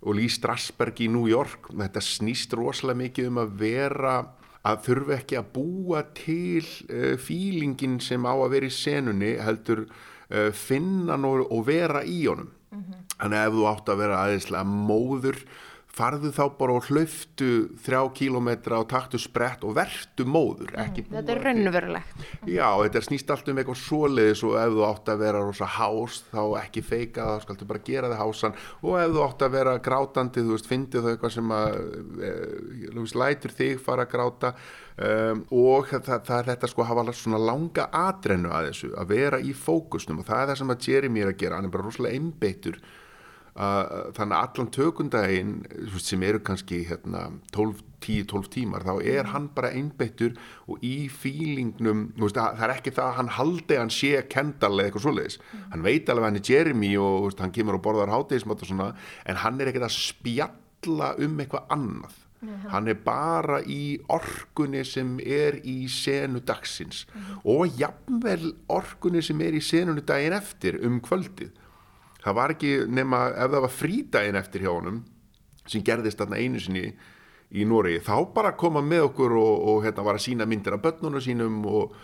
[0.00, 1.68] og Lee Strasberg í New York.
[1.74, 4.14] Þetta snýst rosalega mikið um að vera
[4.68, 9.86] að þurfa ekki að búa til uh, fílingin sem á að vera í senunni heldur
[9.86, 12.52] uh, finna og, vera í honum.
[13.20, 15.40] Þannig að ef þú átt að vera aðeinslega móður
[15.94, 17.50] farðu þá bara og hlauftu
[17.82, 22.26] þrjá kílómetra og taktu sprett og vertu móður búa þetta er raunverulegt.
[22.48, 26.20] Já, þetta snýst allt um eitthvað svoleiðis og ef þú átt að vera rosa hás
[26.30, 28.56] þá ekki feika það, skaltu bara gera þig hásan.
[28.84, 32.32] Og ef þú átt að vera grátandi, þú veist, fyndið það eitthvað sem að e,
[32.86, 34.54] þú veist, lætur þig fara að gráta.
[35.00, 39.14] Um, og það, það er þetta sko að hafa svona langa atrennu að þessu, að
[39.14, 40.20] vera í fókusnum.
[40.20, 42.82] Og það er það sem að Jeremy er að gera, hann er bara rosalega einbeittur
[43.60, 45.54] þannig að allan tökundaginn
[46.00, 50.38] sem eru kannski hérna, 12, 10-12 tímar þá er hann bara einbeittur
[50.70, 54.24] og í fílingnum veist, að, það er ekki það að hann haldi að hann sé
[54.32, 55.38] kendal eða eitthvað svoleiðis.
[55.74, 58.72] Hann veit alveg að hann er Jeremy og veist, hann kemur og borðar hátegismátt og
[58.72, 58.90] svona
[59.28, 62.18] en hann er ekkert að spjalla um eitthvað annað.
[62.72, 67.02] Hann er bara í orkunni sem er í senu dagsins
[67.44, 71.52] og jafnvel orkunni sem er í senunu daginn eftir um kvöldið
[72.24, 75.02] það var ekki nema ef það var frídægin eftir hjá honum
[75.70, 76.86] sem gerðist þarna einu sinni
[77.50, 80.82] í Nóri þá bara koma með okkur og, og hérna var að sína myndir af
[80.84, 81.94] börnunum sínum og,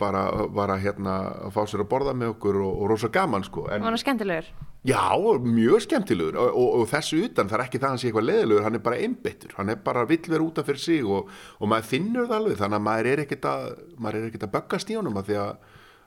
[0.00, 3.44] bara var að hérna að fá sér að borða með okkur og, og rosa gaman
[3.44, 4.46] sko en, Var hann skemmtilegur?
[4.88, 5.02] Já,
[5.44, 8.28] mjög skemmtilegur og, og, og þessu utan það er ekki það að hann sé eitthvað
[8.30, 11.28] leðilegur hann er bara einbyttur, hann er bara vill vera útaf fyrir sig og,
[11.60, 13.66] og maður finnur það alveg þannig að maður er ekkert að,
[13.98, 15.52] maður er ekkert að böggast í honum að því að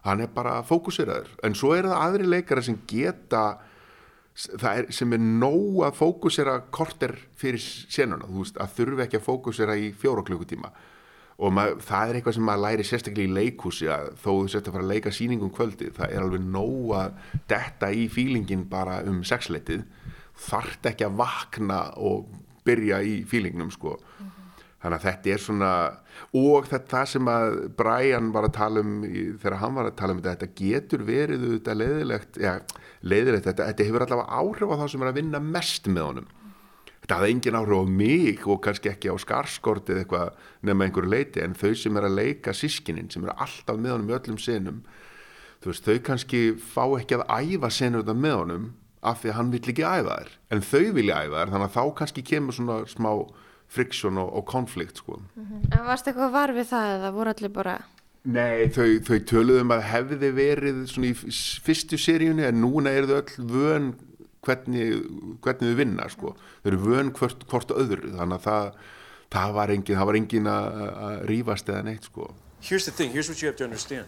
[0.06, 1.36] hann er bara fókuseraður.
[1.46, 3.44] En svo eru það aðri leikara sem geta
[4.72, 9.28] er, sem er nóg að fókusera korter fyrir senuna, þú veist, að þurfi ekki að
[9.28, 10.72] fókusera í fjóra klukkutíma.
[11.42, 14.68] Og mað, það er eitthvað sem maður læri sérstaklega í leikhúsi að þó þú sért
[14.68, 19.00] að fara að leika síningum kvöldi, það er alveg nóg að detta í fílingin bara
[19.10, 19.88] um sexleitið,
[20.50, 22.30] þart ekki að vakna og
[22.66, 23.98] byrja í fílingnum sko.
[23.98, 24.41] Mm -hmm.
[24.82, 25.72] Þannig að þetta er svona
[26.42, 30.16] og þetta sem að Brian var að tala um í, þegar hann var að tala
[30.16, 32.54] um þetta, þetta getur verið þetta leiðilegt, ja,
[33.02, 36.32] leiðilegt þetta, þetta hefur allavega áhrif á þá sem er að vinna mest með honum.
[37.02, 41.46] Þetta hafði engin áhrif á mig og kannski ekki á skarskortið eitthvað nema einhverju leiti
[41.46, 44.84] en þau sem er að leika sískininn sem er alltaf með honum í öllum senum
[45.66, 48.68] veist, þau kannski fá ekki að æfa senur þetta með honum
[49.02, 50.34] af því að hann vill ekki æfa þær.
[50.54, 53.12] En þau vilja æfa þær þannig að þá kannski kemur svona smá
[53.72, 55.22] friksjón og, og konflikt sko.
[55.36, 55.80] Mm -hmm.
[55.80, 57.80] En varst eitthvað var við það eða voru allir bara
[58.22, 61.14] Nei, þau, þau töluðum að hefði verið svona í
[61.66, 63.88] fyrstu seríunni en núna er þau öll vön
[64.46, 65.02] hvernig,
[65.42, 66.36] hvernig þau vinna sko.
[66.62, 68.78] þau eru vön hvort, hvort öðru þannig að það,
[69.34, 72.30] það var engin það var engin að rýfast eða neitt sko.
[72.62, 74.06] Here's the thing, here's what you have to understand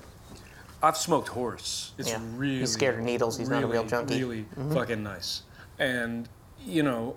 [0.83, 2.21] I've smoked horse It's yeah.
[2.37, 4.73] really He's scared of needles, he's really, not a real junkie really mm -hmm.
[4.73, 5.41] fucking nice
[5.79, 7.15] and you know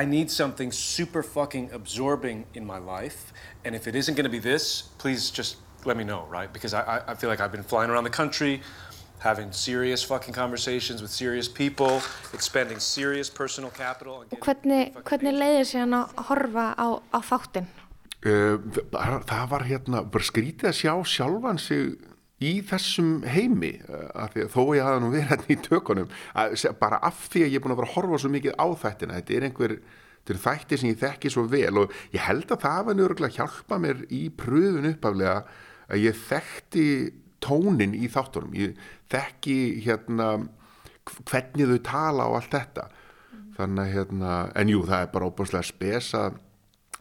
[0.00, 3.20] I need something super fucking absorbing in my life
[3.64, 4.64] and if it isn't going to be this
[5.02, 5.56] please just
[5.88, 8.54] let me know right because I, I feel like I've been flying around the country
[9.18, 12.00] having serious fucking conversations with serious people,
[12.32, 14.24] expending serious personal capital.
[14.30, 17.66] Og hvernig, hvernig leiðir sér hann að horfa á, á þáttinn?
[18.26, 18.58] Uh,
[19.26, 21.98] það var hérna, bara skrítið að sjá sjálfan sig
[22.44, 27.24] í þessum heimi uh, þó ég hafa nú verið hérna í tökunum að, bara af
[27.32, 29.48] því að ég er búin að vera að horfa svo mikið á þættina, þetta er
[29.48, 29.78] einhver
[30.28, 33.38] er þætti sem ég þekki svo vel og ég held að það var nörgulega að
[33.38, 35.36] hjálpa mér í pröfun uppaflega
[35.88, 36.86] að ég þekkti
[37.44, 40.28] tónin í þáttunum ég þekki hérna
[41.08, 43.46] hvernig þau tala og allt þetta mm.
[43.56, 46.26] þannig hérna en jú það er bara óbúrslega spesa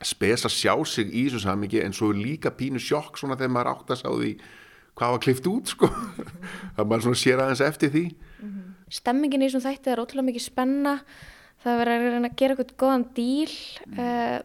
[0.05, 3.93] spesa sjá sig í þessu samingi en svo líka pínu sjokk svona þegar maður átt
[3.95, 4.33] að sá því
[4.97, 8.75] hvað var klift út sko það er maður svona sér aðeins eftir því mm -hmm.
[8.89, 10.93] Stemmingin í þessum þætti er ótrúlega mikið spenna
[11.63, 13.55] það verður að reyna að gera eitthvað góðan díl
[13.85, 13.99] mm.
[13.99, 14.39] uh,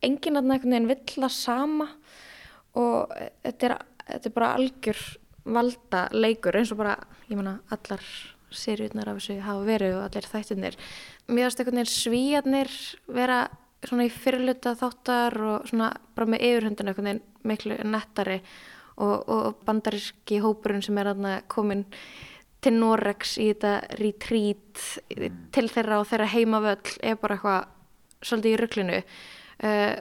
[0.00, 1.88] enginn að einhvern veginn vill að sama
[2.78, 3.74] og þetta er,
[4.06, 5.00] þetta er bara algjör
[5.44, 6.96] valda leikur eins og bara,
[7.28, 8.04] ég menna, allar
[8.50, 10.78] sériutnar af þessu hafa verið og allir þættinir.
[11.30, 12.72] Einhvern veginn svíjarnir
[13.14, 13.40] vera
[13.86, 18.40] svona í fyrirluta þáttar og svona bara með yfirhundin veginn miklu nettari
[19.00, 21.86] og, og bandaríski hópurinn sem er aðna komin
[22.60, 24.82] til Norex í þetta retreat
[25.54, 27.70] til þeirra og þeirra heimavöll er bara eitthvað
[28.20, 28.98] svolítið í rugglinu.
[29.64, 29.94] Uh,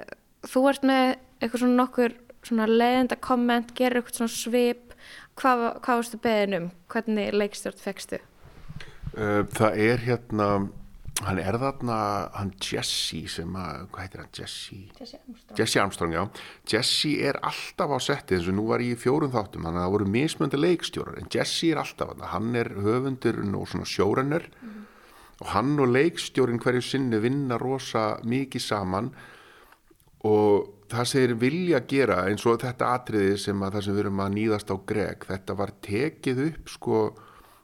[0.48, 1.06] þú ert með
[1.40, 4.94] eitthvað svona nokkur svona leiðenda komment, gerir eitthvað svona svip
[5.40, 6.68] hvað, hvað varstu beðin um?
[6.92, 8.20] Hvernig leikstjórn fegstu?
[9.16, 10.50] Uh, það er hérna
[11.26, 12.00] hann er þarna,
[12.38, 14.78] hann Jesse sem að, hvað heitir hann, Jesse?
[15.00, 16.24] Jesse Armstrong, Jesse Armstrong, já.
[16.74, 19.88] Jesse er alltaf á setti eins og nú var ég í fjórum þáttum, þannig að
[19.88, 24.80] það voru mismöndi leikstjórar, en Jesse er alltaf hann er höfundur og svona sjórenner mm
[25.40, 29.10] og hann og leikstjórin hverju sinni vinna rosa mikið saman.
[30.28, 34.24] Og það segir vilja gera eins og þetta atriði sem að það sem við erum
[34.26, 37.04] að nýðast á greg þetta var tekið upp sko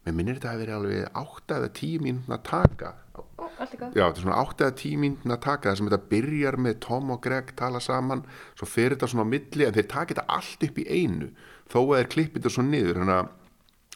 [0.05, 3.47] með minnir þetta að veri alveg 8 eða 10 mínútin að taka Ó,
[3.95, 6.77] já þetta er svona 8 eða 10 mínútin að taka það sem þetta byrjar með
[6.85, 8.25] Tom og Greg tala saman
[8.57, 11.31] svo fer þetta svona á milli en þeir taka þetta allt upp í einu
[11.71, 13.19] þó að þeir klippið þetta svo niður hana,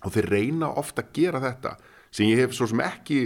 [0.04, 1.76] og þeir reyna ofta að gera þetta
[2.10, 3.22] sem ég hef svo sem ekki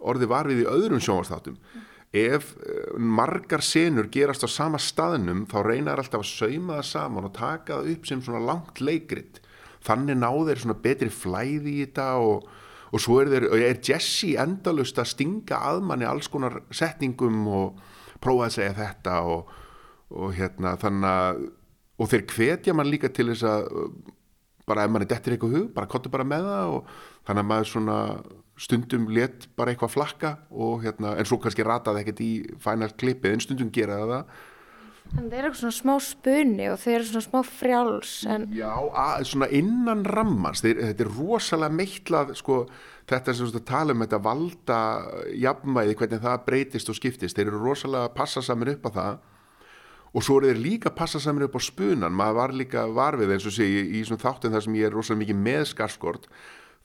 [0.00, 5.58] orði varfið í öðrum sjónvastáttum mm ef eh, margar senur gerast á sama staðnum þá
[5.62, 9.38] reynar alltaf að sauma það saman og taka það upp sem svona langt leikrit.
[9.86, 12.48] Þannig náður svona betri flæði í þetta og,
[12.90, 17.80] og svo er, þeir, er Jesse endalust að stinga að manni alls konar setningum og
[18.20, 19.50] prófa að segja þetta og,
[20.10, 21.42] og hérna þannig að
[22.00, 23.66] og þeir hvetja mann líka til þess að
[24.68, 26.94] bara ef mann er dettir eitthvað hug bara kottu bara með það og
[27.28, 27.98] þannig að maður svona
[28.60, 33.36] stundum let bara eitthvað flakka og hérna, en svo kannski rataði ekkert í fænalt klippið,
[33.36, 34.40] en stundum geraði það
[35.18, 38.46] En það er eitthvað svona smá spunni og þeir eru svona smá frjáls en...
[38.54, 42.60] Já, að, svona innan rammans þeir, þetta er rosalega meitlað sko,
[43.10, 44.78] þetta sem þú tala um þetta valda
[45.46, 49.20] jafnvæði, hvernig það breytist og skiptist, þeir eru rosalega passa saman upp á það
[50.10, 53.34] og svo er þeir líka að passa saman upp á spunan maður var líka varfið
[53.34, 56.26] eins og sé í, í svona þáttum þar sem ég er rosalega mikið með skarskort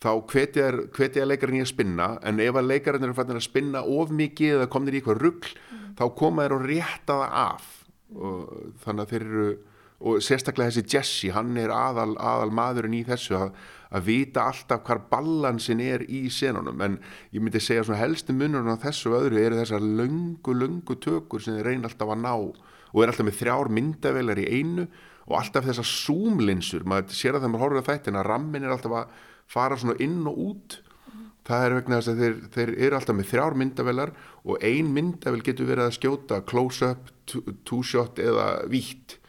[0.03, 0.11] þá
[0.93, 4.59] hvetja leikarinn í að spinna en ef að leikarinn eru fannir að spinna of mikið
[4.59, 5.87] eða komnir í eitthvað ruggl mm.
[5.97, 7.71] þá koma þeir og rétta það af
[8.13, 9.47] og þannig að þeir eru
[10.05, 13.53] og sérstaklega þessi Jesse, hann er aðal, aðal maðurinn í þessu að,
[13.95, 16.97] að vita alltaf hvar balansin er í senunum, en
[17.31, 21.55] ég myndi segja svona helstu munurinn á þessu öðru eru þessar löngu, löngu tökur sem
[21.57, 24.87] þeir reyna alltaf að ná og er alltaf með þrjár myndavelar í einu
[25.25, 28.75] og alltaf þessar zoomlinsur, maður sér að það maður horfður á þættin að rammin er
[28.75, 29.23] alltaf að
[29.55, 30.79] fara svona inn og út
[31.45, 35.43] það er vegna þess að þeir, þeir eru alltaf með þrjár myndavelar og ein myndavel
[35.45, 37.11] getur verið að skjóta close-up,
[37.67, 39.19] two-shot eða vítt.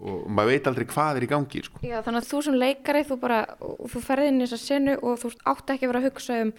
[0.00, 1.82] Og maður veit aldrei hvað er í gangi sko.
[1.84, 5.18] Já, þannig að þú sem leikari þú bara, þú ferði inn í þessa senu og
[5.20, 6.54] þú átt ekki að vera að hugsa um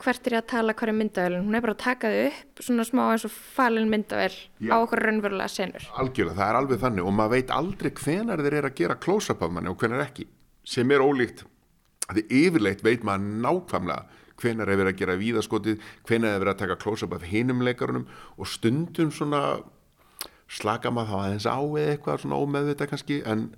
[0.00, 2.86] hvert er ég að tala hverju myndavelin hún er bara að taka þau upp svona
[2.88, 4.72] smá eins og falin myndavel Já.
[4.72, 5.84] á okkur raunverulega senur.
[6.00, 9.44] Algjörlega, það er alveg þannig og maður veit aldrei hvenar þeir eru að gera close-up
[9.44, 10.26] af manni og hvenar ekki
[10.64, 11.44] sem er ólíkt.
[12.10, 15.88] Því yfirleitt veit maður nákvæmlega hvenar er verið að gera víðaskotið?
[16.08, 18.06] Hvenar er verið að taka close-up af hinum leikarunum?
[18.40, 19.42] Og stundum svona
[20.50, 23.50] slaka maður þá aðeins á eða eitthvað svona ómeðvita kannski en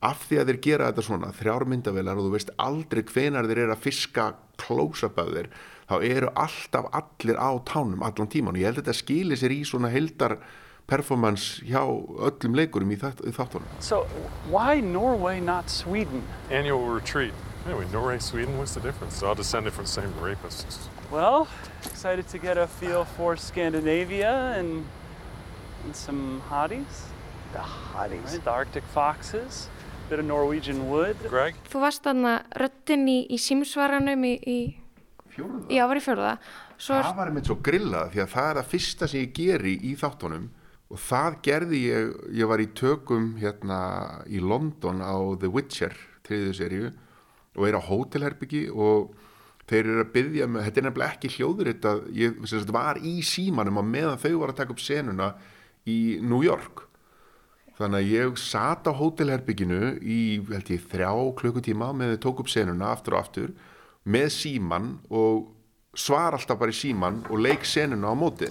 [0.00, 3.74] af því að þeir gera þetta svona þrjármyndavelar og þú veist aldrei hvenar þeir eru
[3.74, 5.50] að fiska close-up af þeir
[5.90, 9.54] þá eru alltaf allir á tánum allan tíman og ég held að þetta skilir sér
[9.54, 10.38] í svona heldar
[10.90, 13.68] performance hjá öllum leikurum í, þátt, í þáttunum.
[13.78, 14.02] So
[14.50, 16.24] why Norway not Sweden?
[16.50, 19.20] Annual retreat Anyway, Norway, Sweden, what's the difference?
[19.20, 21.46] They're all descended from the same rapists Well,
[21.84, 24.86] excited to get a feel for Scandinavia and
[25.84, 27.08] and some hotties.
[27.52, 28.32] The hotties.
[28.32, 29.68] Right, the Arctic foxes,
[30.08, 31.16] bit of Norwegian wood.
[31.28, 31.54] Greg?
[31.68, 34.58] Þú varst þarna röttin í, í símsvaranum í, í...
[35.34, 35.66] Fjóruða?
[35.72, 36.32] Já, var í fjóruða.
[36.80, 39.74] Svo það var einmitt svo grillað því að það er það fyrsta sem ég geri
[39.84, 40.48] í þáttunum
[40.90, 43.80] og það gerði ég, ég var í tökum hérna
[44.30, 45.96] í London á The Witcher,
[46.26, 46.92] triðið serju
[47.58, 49.14] og er á hótelherbyggi og
[49.70, 53.16] þeir eru að byggja með, þetta er nefnilega ekki hljóður þetta, ég sagt, var í
[53.26, 55.28] símanum og meðan þau var að taka upp senuna
[55.88, 56.86] í New York.
[57.80, 62.52] Þannig að ég sat á hótelherbygginu í held ég þrjá klukkutíma með þau tók upp
[62.52, 63.54] senuna aftur og aftur
[64.04, 65.48] með síman og
[65.96, 68.50] svar alltaf bara í síman og leik senuna á móti.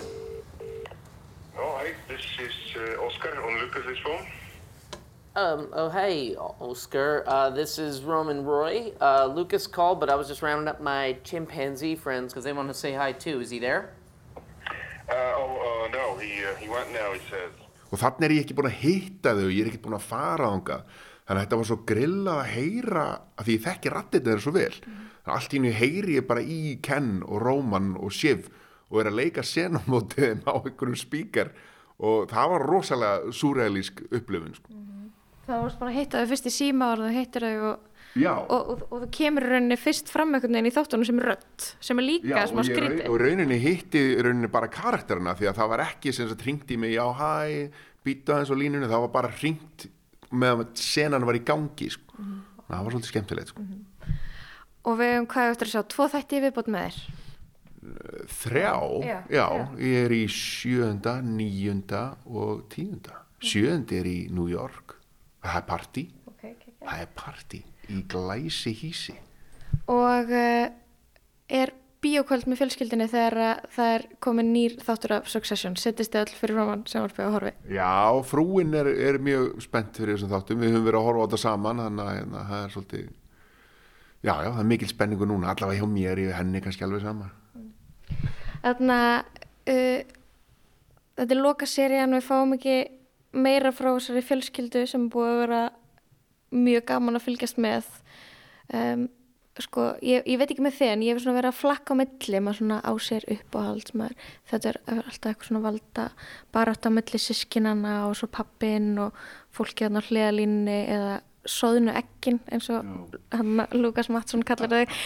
[1.60, 4.39] Oh hi, this is uh, Oscar on Lucas's phone
[5.36, 7.24] Um, oh, hey, Oscar.
[7.28, 8.92] Uh, this is Roman Roy.
[9.00, 12.68] Uh, Lucas called, but I was just rounding up my chimpanzee friends because they want
[12.70, 13.40] to say hi too.
[13.40, 13.94] Is he there?
[15.08, 17.54] Uh, oh, uh, no, he, uh, he went now, he says.
[17.90, 20.50] Og þannig er ég ekki búin að hitta þau, ég er ekki búin að fara
[20.50, 20.82] ánga.
[21.26, 23.06] Þannig að þetta var svo grillað að heyra,
[23.38, 24.76] að því ég þekki rattið þeirra svo vel.
[24.78, 25.00] Mm.
[25.10, 28.52] Þannig að allt í nýju heyri ég bara í Ken og Róman og Shiv
[28.90, 31.54] og er að leika senumótið á einhverjum spíkar
[31.98, 34.56] og það var rosalega súræðilísk upplifun.
[34.58, 34.74] Sko.
[34.74, 34.89] Mm.
[35.50, 37.86] Það varst bara að hitta þau fyrst í síma og það hittir þau og
[38.18, 42.00] og, og, og þú kemur rauninni fyrst fram einhvern veginn í þáttunum sem rött sem
[42.02, 46.14] er líka smá skríti og rauninni hitti rauninni bara karakterina því að það var ekki
[46.16, 47.70] sem það ringt í mig já hæ,
[48.06, 48.90] býta eins og línunni.
[48.90, 49.88] Það var bara ringt
[50.30, 52.18] með að senan var í gangi sko.
[52.18, 52.66] mm -hmm.
[52.68, 53.62] það var svolítið skemmtilegt sko.
[53.62, 54.14] mm -hmm.
[54.84, 55.84] og við hefum hvað eftir að sjá?
[55.88, 56.98] Tvo þætti viðbót með þér?
[58.28, 59.48] Þrjá, já, já,
[59.80, 63.24] ég er í sjönda, níunda og tíunda.
[63.40, 64.89] Sjöndi er í New York
[65.44, 66.06] það er party.
[66.34, 66.88] Okay, okay, okay.
[66.88, 69.16] það er party í glæsi hísi
[69.90, 70.66] og uh,
[71.50, 71.72] er
[72.04, 75.76] bíokvöld með fjölskyldinni þegar uh, það er komin nýr þáttur af Succession?
[75.80, 79.98] Settist þið öll fyrir framann sem var að horfi Já, frúin er, er mjög spennt
[79.98, 82.62] fyrir þessum þáttum, við höfum verið að horfa á þetta saman þannig að hérna, það
[82.62, 83.10] er svolítið
[84.20, 87.30] já, já, það er mikil spenningu núna allavega hjá mér, ég henni kannski alveg sama.
[88.64, 90.16] Þannig að uh,
[91.20, 92.80] þetta er loka serían við fáum ekki
[93.36, 95.62] meira frá þessari fjölskyldu sem búið að vera
[96.56, 97.88] mjög gaman að fylgjast með.
[98.74, 99.08] Um,
[99.60, 102.00] sko, ég, ég veit ekki með þið en ég hef svona verið að flakka á
[102.00, 106.06] milli maður svona á sér uppáhald maður, þetta er alltaf eitthvað svona valda
[106.56, 109.18] bara átt á milli sískinana og svo pappin og
[109.56, 111.18] fólki á hliðalínni eða
[111.50, 112.86] soðinu ekkin eins og
[113.76, 115.00] Lukas Mattsson kallar þau.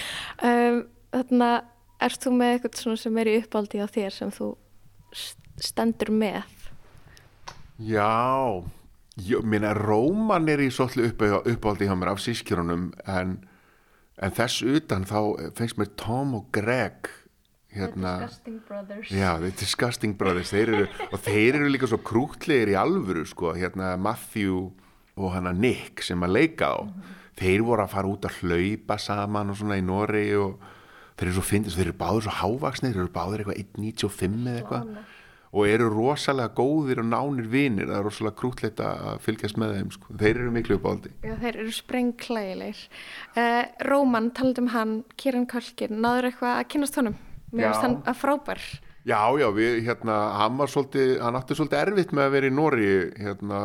[0.43, 1.59] Um, þannig að
[2.07, 4.53] erst þú með eitthvað sem er í uppáldi á þér sem þú
[5.63, 6.62] stendur með
[7.83, 8.63] Já.
[9.21, 13.35] Ég minna, Róman er í svolítið uppáldi hjá mér af sískjörunum en,
[14.17, 17.11] en þess utan þá fengst mér Tom og Greg
[17.73, 19.11] hérna, The Disgusting Brothers.
[19.13, 20.53] Já, The Disgusting Brothers.
[20.53, 24.71] Þeir eru, og þeir eru líka svo krútlegir í alvöru sko, hérna Matthew
[25.13, 26.77] og hana Nick sem að leika á.
[26.81, 27.19] Mm -hmm.
[27.37, 30.59] þeir voru að fara út að hlaupa saman og svona í Norri og
[31.17, 34.57] þeir eru svo fyndist, þeir eru báður svo hávaksnir, þeir eru báður eitthvað 1.95 eða
[34.57, 34.87] eitthvað
[35.53, 39.91] og eru rosalega góðir og nánir vinir, það er rosalega krútleit að fylgjast með þeim,
[39.93, 40.15] sko.
[40.17, 41.11] þeir eru miklu uppáldi.
[41.21, 42.79] Já, þeir eru sprengklægilegir.
[43.35, 47.19] Uh, Róman, talandum hann, Kieran Kalkin, náður eitthvað að kynast honum?
[47.53, 48.63] Mér finnst hann að frábær.
[49.03, 52.55] Já, já, við, hérna, hann var svolítið, hann átti svolítið erfitt með að vera í
[52.55, 52.89] Nóri,
[53.19, 53.59] hérna,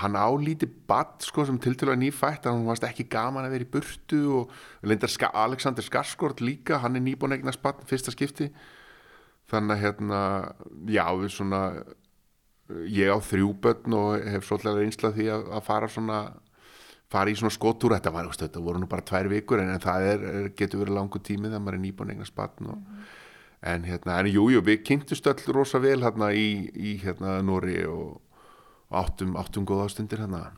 [0.00, 3.66] hann álíti badd, sko, sem til til að nýfætt, hann varst ekki gaman að vera
[3.66, 8.48] í burtu og Alexander Skarsgård líka, hann er nýbúin eignast badd, fyrsta skipti
[9.50, 10.20] þannig að hérna
[10.90, 11.60] já við svona
[12.90, 16.20] ég á þrjú börn og hef svolítið einslað því að, að fara svona
[17.06, 20.08] fara í svona skotúr, þetta var þetta voru nú bara tvær vikur en, en það
[20.10, 20.24] er,
[20.58, 23.14] getur verið langu tími þegar maður er nýbúin eignar spann og, mm
[23.66, 27.80] en hérna, en jújú, jú, við kynntumst öll rosa vel hérna í, í hérna Nóri
[27.88, 28.20] og,
[28.90, 30.50] og áttum, áttum góða ástundir hérna.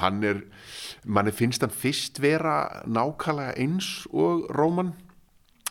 [0.00, 0.40] Hann er,
[1.04, 4.94] manni finnst hann fyrst vera nákvæmlega eins og Róman.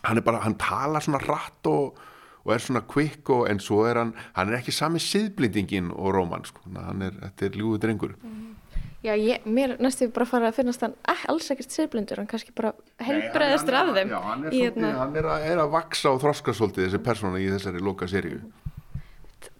[0.03, 1.97] Hann er bara, hann tala svona rætt og
[2.43, 6.13] og er svona quick og en svo er hann hann er ekki sami siðblindingin og
[6.15, 8.49] Róman sko, hann er, þetta er ljúið drengur mm.
[9.03, 12.27] Já, ég, mér næstu bara að fara að finnast hann eh, alls ekkert siðblindur, hann
[12.31, 12.69] kannski bara
[13.03, 14.91] heilbreðastur af þeim Já, hann er, svolítið, hérna...
[15.01, 18.39] hann er, að, er að vaksa og þroska svolítið þessi persóna í þessari loka seríu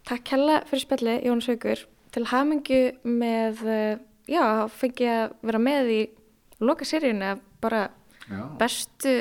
[0.08, 1.84] Takk hella fyrir spjalli, Jón Sveikur
[2.16, 6.02] til hamingu með eh, já, fengi að vera með í
[6.64, 7.88] loka seríuna bara
[8.30, 8.44] já.
[8.60, 9.18] bestu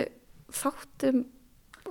[0.54, 1.24] þáttum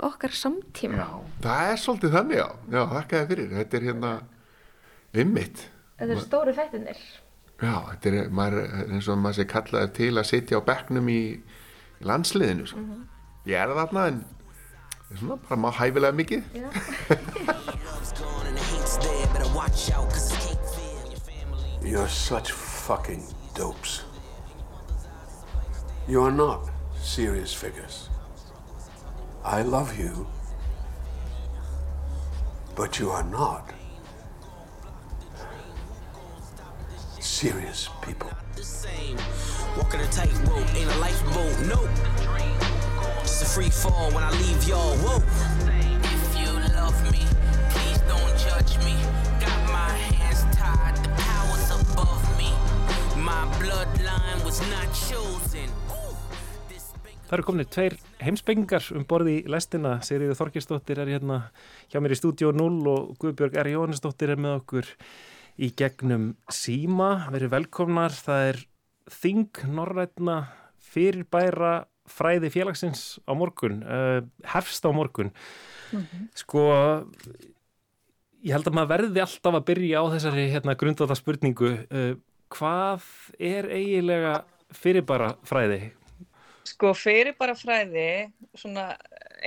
[0.01, 0.97] okkar samtíma.
[0.97, 1.09] Já,
[1.43, 4.11] það er svolítið þannig já, já þakka það fyrir, þetta er hérna
[5.21, 5.63] ymmit
[5.99, 6.99] þetta er stóri fættinir
[7.61, 11.21] já, þetta er maður, eins og maður sé kallaði til að sitja á begnum í,
[12.01, 13.01] í landsliðinu mm -hmm.
[13.51, 16.41] ég er þarna en það er svona bara maður hæfilega mikið.
[21.83, 23.23] You're such fucking
[23.55, 24.03] dopes.
[26.07, 26.69] You are not
[27.01, 28.11] serious figures
[29.43, 30.27] I love you,
[32.75, 33.73] but you are not
[37.19, 38.29] serious people.
[39.77, 41.89] Walking a ain't a lifeboat, nope.
[43.21, 45.23] Just a free fall when I leave y'all, whoa.
[46.03, 47.25] If you love me,
[47.71, 48.95] please don't judge me.
[49.39, 52.51] Got my hands tied, the power's above me.
[53.19, 55.80] My bloodline was not chosen.
[57.31, 59.93] Það eru kominir tveir heimspengingar um borði í lestina.
[60.03, 61.37] Sigriður Þorkistóttir er hérna
[61.87, 63.69] hjá mér í stúdíu 0 og Guðbjörg R.
[63.71, 64.89] Jóhannesdóttir er með okkur
[65.55, 67.29] í gegnum síma.
[67.31, 68.11] Verið velkomnar.
[68.11, 68.59] Það er
[69.15, 70.35] þing norrætna
[70.91, 71.71] fyrirbæra
[72.11, 73.79] fræði félagsins á morgun.
[73.79, 75.31] Uh, hefst á morgun.
[75.93, 76.27] Mm -hmm.
[76.35, 76.65] Sko,
[78.43, 81.71] ég held að maður verði alltaf að byrja á þessari hérna, grundvata spurningu.
[81.87, 82.19] Uh,
[82.51, 83.07] hvað
[83.39, 84.43] er eigilega
[84.75, 85.93] fyrirbæra fræði?
[86.67, 88.91] Sko fyrir bara fræði, svona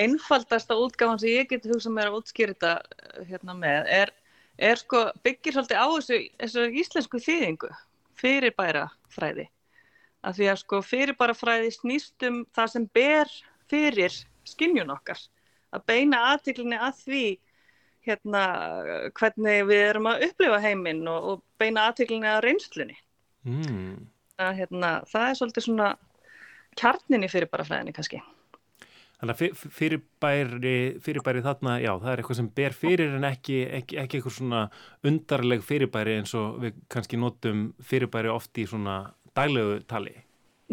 [0.01, 4.13] einfaldasta útgáðan sem ég geti hugsað mér að útskýra þetta eh, hérna með er,
[4.59, 7.71] er sko byggir svolítið á þessu, þessu íslensku þýðingu
[8.19, 9.47] fyrir bara fræði.
[10.25, 13.33] Af því að sko fyrir bara fræði snýstum það sem ber
[13.71, 15.21] fyrir skinnjun okkar.
[15.75, 17.25] Að beina aðtiklinni að því
[18.05, 18.43] hérna
[19.17, 22.99] hvernig við erum að upplifa heiminn og, og beina aðtiklinni að reynslunni.
[23.45, 23.95] Mm.
[24.41, 25.89] Að, hérna, það er svolítið svona
[26.79, 28.23] kjarninni fyrir bara fræðinni kannski.
[29.25, 33.99] Þannig að fyrirbæri, fyrirbæri þarna, já, það er eitthvað sem ber fyrir en ekki, ekki,
[34.03, 34.63] ekki eitthvað svona
[35.07, 38.99] undarleg fyrirbæri eins og við kannski notum fyrirbæri oft í svona
[39.39, 40.13] daglegu tali.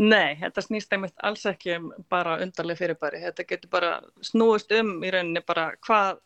[0.02, 3.22] Nei, þetta snýst einmitt alls ekki um bara undarleg fyrirbæri.
[3.28, 3.94] Þetta getur bara
[4.26, 6.22] snúist um í rauninni bara hvað,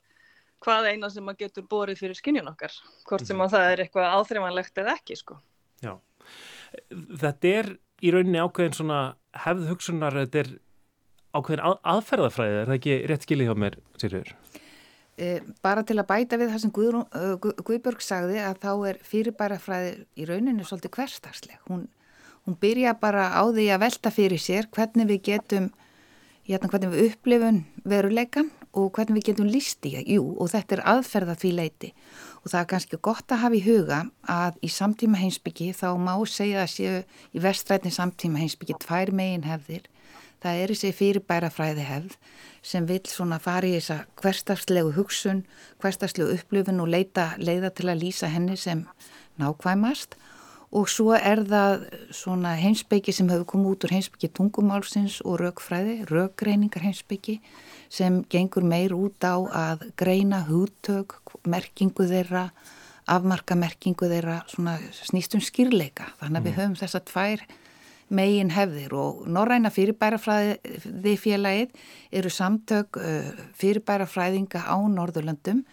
[0.63, 2.73] hvað eina sem maður getur borið fyrir skinnjun okkar.
[3.09, 3.51] Hvort sem mm.
[3.53, 5.39] það er eitthvað áþreifanlegt eða ekki, sko.
[5.83, 5.97] Já,
[7.21, 7.71] þetta er
[8.05, 8.99] í rauninni ákveðin svona
[9.43, 10.51] hefð hugsunar, þetta er
[11.35, 14.31] ákveðin að, aðferðafræði, er það ekki rétt skilið hjá mér, Sýrjur?
[15.15, 18.97] Eh, bara til að bæta við það sem Guðrún, uh, Guðbjörg sagði að þá er
[19.07, 21.61] fyrirbærafræði í rauninu svolítið hverstagsleg.
[21.69, 21.85] Hún,
[22.43, 25.69] hún byrja bara á því að velta fyrir sér hvernig við getum,
[26.47, 31.37] hérna hvernig við upplifum veruleikan og hvernig við getum lísti, jú, og þetta er aðferða
[31.39, 31.93] því leiti
[32.45, 36.13] og það er kannski gott að hafa í huga að í samtíma heimsbyggi þá má
[36.29, 36.99] segja að séu
[37.33, 39.87] í vestrætni samtíma heimsbyggi tvær megin hefðir.
[40.45, 42.17] Það er þessi fyrirbæra fræði hefð
[42.65, 45.41] sem vil svona fari í þessa hverstafslegu hugsun,
[45.81, 48.85] hverstafslegu upplöfun og leita, leiða til að lýsa henni sem
[49.41, 50.13] nákvæmast
[50.75, 56.03] og svo er það svona heimsbyggi sem hefur komið út úr heimsbyggi tungumálsins og raukfræði,
[56.09, 57.39] raukreiningar heimsbyggi
[57.95, 61.17] sem gengur meir út á að greina húttök,
[61.47, 62.49] merkingu þeirra,
[63.07, 66.09] afmarka merkingu þeirra, svona snýstum skýrleika.
[66.19, 66.49] Þannig að mm.
[66.49, 67.45] við höfum þessa tvær
[68.15, 71.71] megin hefðir og Norræna fyrirbærafræði félagið
[72.13, 72.99] eru samtök
[73.57, 75.63] fyrirbærafræðinga á Norðurlandum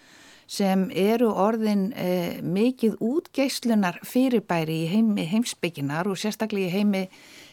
[0.52, 7.04] sem eru orðin eh, mikið útgeislunar fyrirbæri í heimi heimsbygginar og sérstaklega í heimi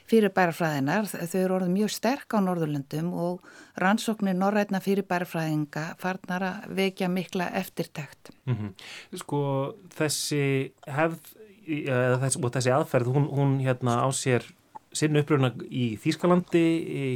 [0.10, 1.10] fyrirbærafræðinar.
[1.10, 3.44] Þau eru orðin mjög sterk á Norðurlöndum og
[3.80, 8.34] rannsóknir norrætna fyrirbærafræðinga farnar að vekja mikla eftirtækt.
[8.46, 9.20] Mm -hmm.
[9.24, 9.42] Sko
[9.96, 11.36] þessi hefð
[12.22, 14.44] þess, og þessi aðferð, hún, hún hérna á sér
[14.96, 16.64] sinn uppröfna í Þýskalandi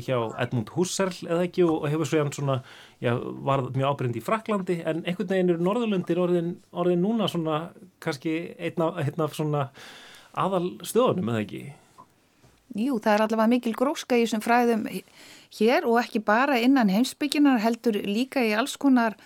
[0.05, 2.57] hjá Edmund Husserl eða ekki og hefur svo jæfn svona
[3.01, 7.71] já, var mjög ábyrgnd í Fraklandi en einhvern veginn eru Norðurlundir orðin, orðin núna svona
[8.03, 9.63] kannski einna, einna svona
[10.37, 11.63] aðal stöðunum eða ekki?
[12.73, 14.87] Jú, það er allavega mikil gróska í þessum fræðum
[15.53, 19.17] hér og ekki bara innan heimsbygginar heldur líka í alls konar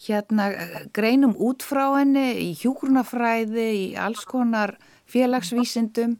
[0.00, 0.50] hérna
[0.96, 4.76] greinum út frá henni, í hjúgrunafræði, í alls konar
[5.08, 6.16] félagsvísindum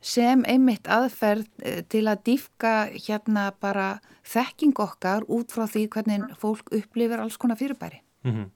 [0.00, 1.48] sem einmitt aðferð
[1.90, 3.98] til að dýfka hérna bara
[4.28, 8.02] þekking okkar út frá því hvernig fólk upplifir alls konar fyrirbæri.
[8.24, 8.46] Mm -hmm.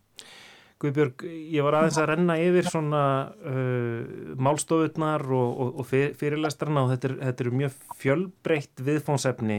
[0.82, 1.22] Guðbjörg,
[1.54, 3.02] ég var aðeins að renna yfir svona
[3.46, 5.86] uh, málstofurnar og, og, og
[6.18, 9.58] fyrirlestrarna og þetta er, þetta er mjög fjölbreytt viðfónsefni,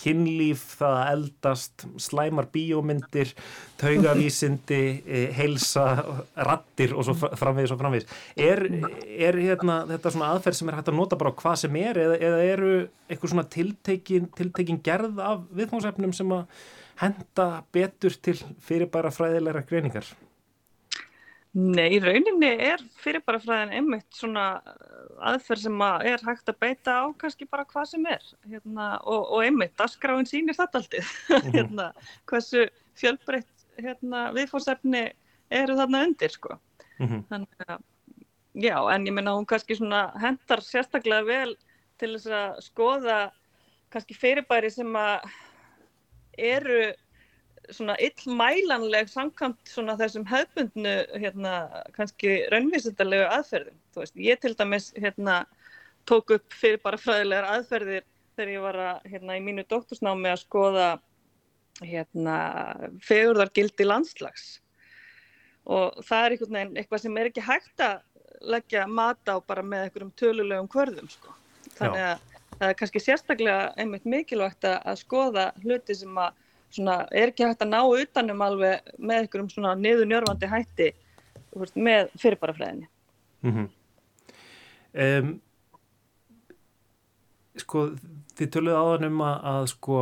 [0.00, 3.34] kynlíf, það að eldast, slæmar bíómyndir,
[3.82, 4.80] taugavísindi,
[5.36, 5.84] heilsa,
[6.48, 8.08] rattir og svo framvegis og framvegis.
[8.40, 8.64] Er,
[9.04, 12.00] er hérna, þetta svona aðferð sem er hægt að nota bara á hvað sem er
[12.06, 12.72] eða, eða eru
[13.10, 16.48] eitthvað svona tiltekin, tiltekin gerð af viðfónsefnum sem að
[17.00, 20.08] henda betur til fyrirbæra fræðilegra greiningar?
[21.56, 24.60] Nei, rauninni er fyrirbæra fræðin einmitt svona
[25.24, 29.22] aðferð sem að er hægt að beita á kannski bara hvað sem er hérna, og,
[29.32, 31.54] og einmitt, askráin sýnir þetta aldrei mm -hmm.
[31.54, 31.86] hérna,
[32.28, 32.66] hversu
[33.00, 35.06] fjölbreytt hérna, viðfórsefni
[35.50, 36.58] eru þarna undir sko.
[36.98, 37.24] -hmm.
[37.30, 37.80] Þannig að,
[38.54, 41.56] já, en ég minna hún kannski svona hendar sérstaklega vel
[41.98, 43.30] til þess að skoða
[43.90, 45.24] kannski fyrirbæri sem að
[46.38, 46.80] eru
[47.74, 51.54] svona illmælanleg samkvæmt svona þessum hefbundnu hérna
[51.96, 53.78] kannski raunvísindalegu aðferðum.
[53.94, 55.40] Þú veist, ég til dæmis hérna
[56.06, 58.06] tók upp fyrir bara fræðilegar aðferðir
[58.36, 60.88] þegar ég var að hérna í mínu doktorsnámi að skoða
[61.82, 62.36] hérna
[63.04, 64.46] fegurðargildi landslags
[65.66, 67.98] og það er einhvern veginn eitthvað sem er ekki hægt að
[68.46, 71.34] leggja mat á bara með einhverjum tölulegum kvörðum sko.
[71.76, 76.34] Þannig að það er kannski sérstaklega einmitt mikilvægt að skoða hluti sem að
[76.76, 80.92] svona, er ekki hægt að ná utanum alveg með einhverjum svona niðurnjörfandi hætti
[81.56, 82.88] veist, með fyrirbarafræðinni.
[83.46, 83.68] Mm -hmm.
[85.04, 85.34] um,
[87.62, 87.84] sko,
[88.38, 90.00] þið töluðu áðan um að, að sko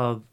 [0.00, 0.24] að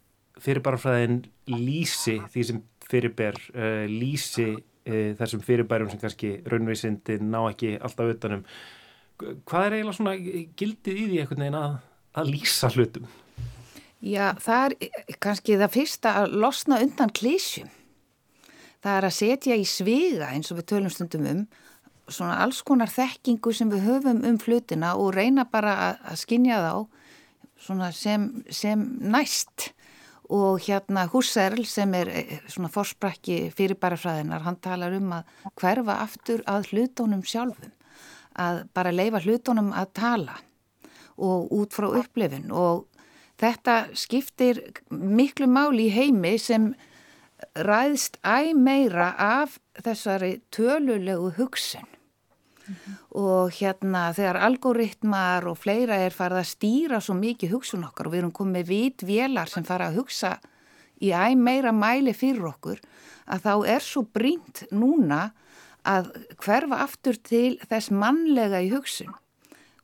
[0.43, 7.78] fyrirbarafræðin lýsi því sem fyrirber uh, lýsi uh, þessum fyrirbærum sem kannski raunveisindi ná ekki
[7.80, 8.43] alltaf utanum.
[9.18, 10.15] Hvað er eiginlega svona
[10.59, 11.78] gildið í því einhvern veginn að,
[12.18, 13.07] að lýsa hlutum?
[14.05, 17.72] Já, það er kannski það fyrsta að losna undan klísjum.
[18.86, 21.47] Það er að setja í sviga eins og við tölum stundum um
[22.07, 26.59] svona alls konar þekkingu sem við höfum um flutina og reyna bara að, að skinja
[26.63, 29.72] þá sem, sem næst
[30.30, 32.11] og hérna Husserl sem er
[32.51, 37.72] svona forsprakki fyrirbærafræðinar, hann talar um að hverfa aftur að hlutónum sjálfum,
[38.38, 40.38] að bara leifa hlutónum að tala
[41.17, 42.85] og út frá upplifin og
[43.38, 46.71] Þetta skiptir miklu máli í heimi sem
[47.67, 52.95] ræðst æg meira af þessari tölulegu hugsun mm -hmm.
[53.09, 58.13] og hérna þegar algoritmar og fleira er farið að stýra svo mikið hugsun okkar og
[58.13, 60.39] við erum komið vit vélar sem fara að hugsa
[61.01, 62.79] í æg meira mæli fyrir okkur
[63.27, 65.31] að þá er svo brínt núna
[65.88, 66.11] að
[66.43, 69.13] hverfa aftur til þess mannlega í hugsun.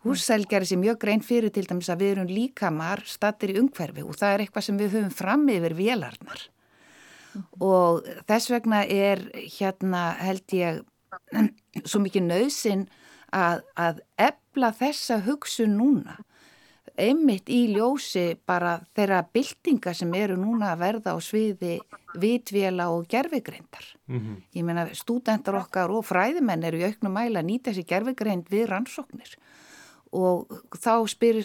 [0.03, 4.03] Húsæl gerir sér mjög grein fyrir til dæmis að við erum líkamar stattir í umhverfi
[4.03, 6.41] og það er eitthvað sem við höfum fram yfir vélarnar.
[7.63, 9.23] Og þess vegna er
[9.55, 10.83] hérna held ég
[11.85, 12.83] svo mikið nöðsin
[13.33, 16.19] að, að ebla þessa hugsun núna
[16.99, 21.79] einmitt í ljósi bara þeirra byltinga sem eru núna að verða á sviði
[22.21, 23.85] vitvela og gerfigreindar.
[24.07, 24.35] Mm -hmm.
[24.53, 28.67] Ég meina stúdendar okkar og fræðimenn eru í auknum mæla að nýta þessi gerfigreind við
[28.69, 29.37] rannsóknir
[30.11, 31.41] og þá spyr,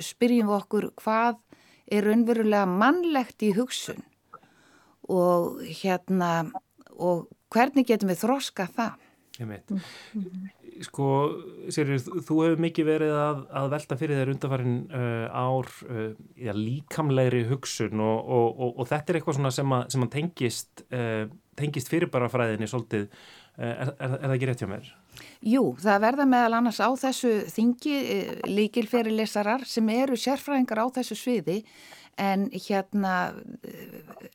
[0.00, 1.36] spyrjum við okkur hvað
[1.86, 4.02] er raunverulega mannlegt í hugsun
[5.08, 6.50] og hérna
[6.98, 8.92] og hvernig getum við þroska það?
[9.38, 9.72] Ég veit.
[10.82, 11.08] Sko,
[11.72, 16.08] Sérur, þú hefur mikið verið að, að velta fyrir þér undarfarin uh, ár uh,
[16.40, 20.84] ja, líkamlegri hugsun og, og, og, og þetta er eitthvað sem að, sem að tengist,
[20.90, 21.24] uh,
[21.58, 23.08] tengist fyrirbarafræðinni svolítið
[23.60, 24.86] Er, er, er það ekki rétt hjá mér?
[25.44, 27.96] Jú, það verða meðal annars á þessu þingi
[28.48, 31.58] líkilferilesarar sem eru sérfræðingar á þessu sviði
[32.20, 33.34] en hérna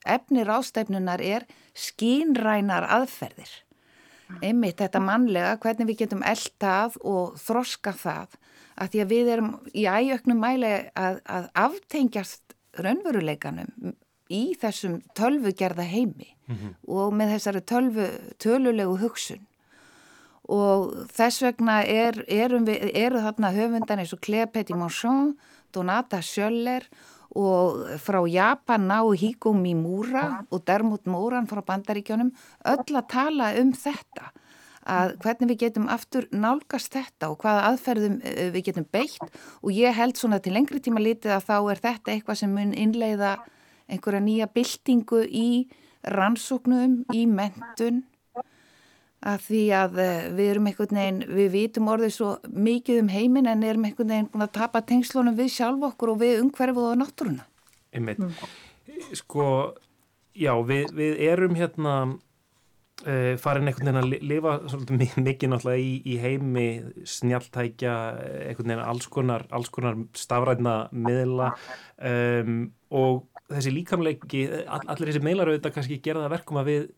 [0.06, 3.50] efnir ástefnunar er skínrænar aðferðir.
[4.42, 8.36] Einmitt þetta mannlega, hvernig við getum eldað og þroska það
[8.78, 13.94] að því að við erum í ægjöknum mæli að, að aftengjast raunveruleikanum
[14.28, 16.74] í þessum tölvugerða heimi mm -hmm.
[16.86, 18.08] og með þessari tölvu,
[18.38, 19.46] tölulegu hugsun
[20.48, 25.36] og þess vegna er, við, eru þarna höfundan eins og Claire Petit-Monchon,
[25.72, 27.17] Donata Schöller og
[28.02, 32.32] frá Japan ná Hiko Mimura og Dermot Moran frá bandaríkjónum
[32.64, 34.32] öll að tala um þetta
[34.88, 39.34] að hvernig við getum aftur nálgast þetta og hvaða aðferðum eh, við getum beitt.
[39.60, 42.72] Og ég held svona til lengri tíma litið að þá er þetta eitthvað sem mun
[42.72, 43.34] innleiða
[43.88, 45.48] einhverja nýja byltingu í
[46.08, 48.04] rannsóknum, í mentun
[49.26, 53.50] að því að eh, við erum einhvern veginn, við vitum orðið svo mikið um heiminn
[53.50, 57.00] en erum einhvern veginn búin að tapa tengslunum við sjálf okkur og við umhverfuð og
[57.02, 57.48] náttúruna.
[57.94, 58.22] Einmitt.
[58.22, 59.02] Mm.
[59.18, 59.48] Sko,
[60.38, 65.90] já, við, við erum hérna uh, farin einhvern veginn að lifa svolítið mikið náttúrulega í,
[66.06, 66.68] í heimi
[67.16, 67.96] snjaltækja,
[68.46, 71.52] einhvern veginn alls konar, alls konar stafræðna miðla
[71.98, 76.88] um, og þessi líkamleiki, all, allir þessi meilar auðvitað kannski gera það verkum að við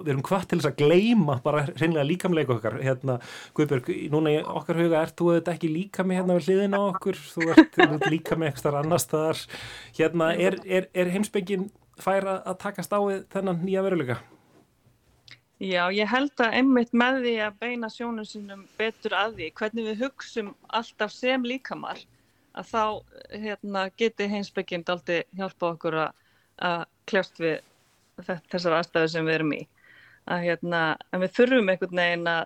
[0.00, 3.16] við erum hvað til þess að gleima bara hreinlega líkamleika okkar hérna,
[3.56, 6.80] Guðbjörg, núna í okkar huga ert þú auðvitað ekki líka með hérna við hliðin á
[6.86, 9.42] okkur þú ert, ert líka með eitthvað annar staðar
[9.98, 11.68] hérna, er, er, er heimsbyggin
[12.00, 13.00] færa að takast á
[13.32, 14.20] þennan nýja veruleika?
[15.60, 19.90] Já, ég held að einmitt með því að beina sjónum sínum betur að því hvernig
[19.90, 22.00] við hugsum alltaf sem líkamar
[22.58, 22.84] að þá
[23.44, 27.60] hérna, geti heimsbyggind aldrei hjálpa okkur að kljást við
[28.50, 29.60] þessar aðstæðu sem við erum í.
[30.30, 30.80] Að, hérna,
[31.10, 32.42] en við þurfum einhvern veginn að,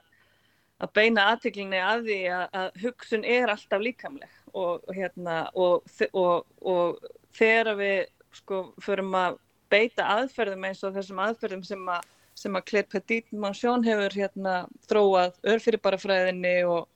[0.84, 6.44] að beina aðtiklinni að því að, að hugsun er alltaf líkamleg og, hérna, og, og,
[6.62, 7.98] og þegar við
[8.38, 9.40] sko, förum að
[9.72, 14.55] beita aðferðum eins og þessum aðferðum sem að sem að Claire Petit-Manchon hefur hérna,
[14.88, 16.88] þróað örfyrirbarafræðinni og,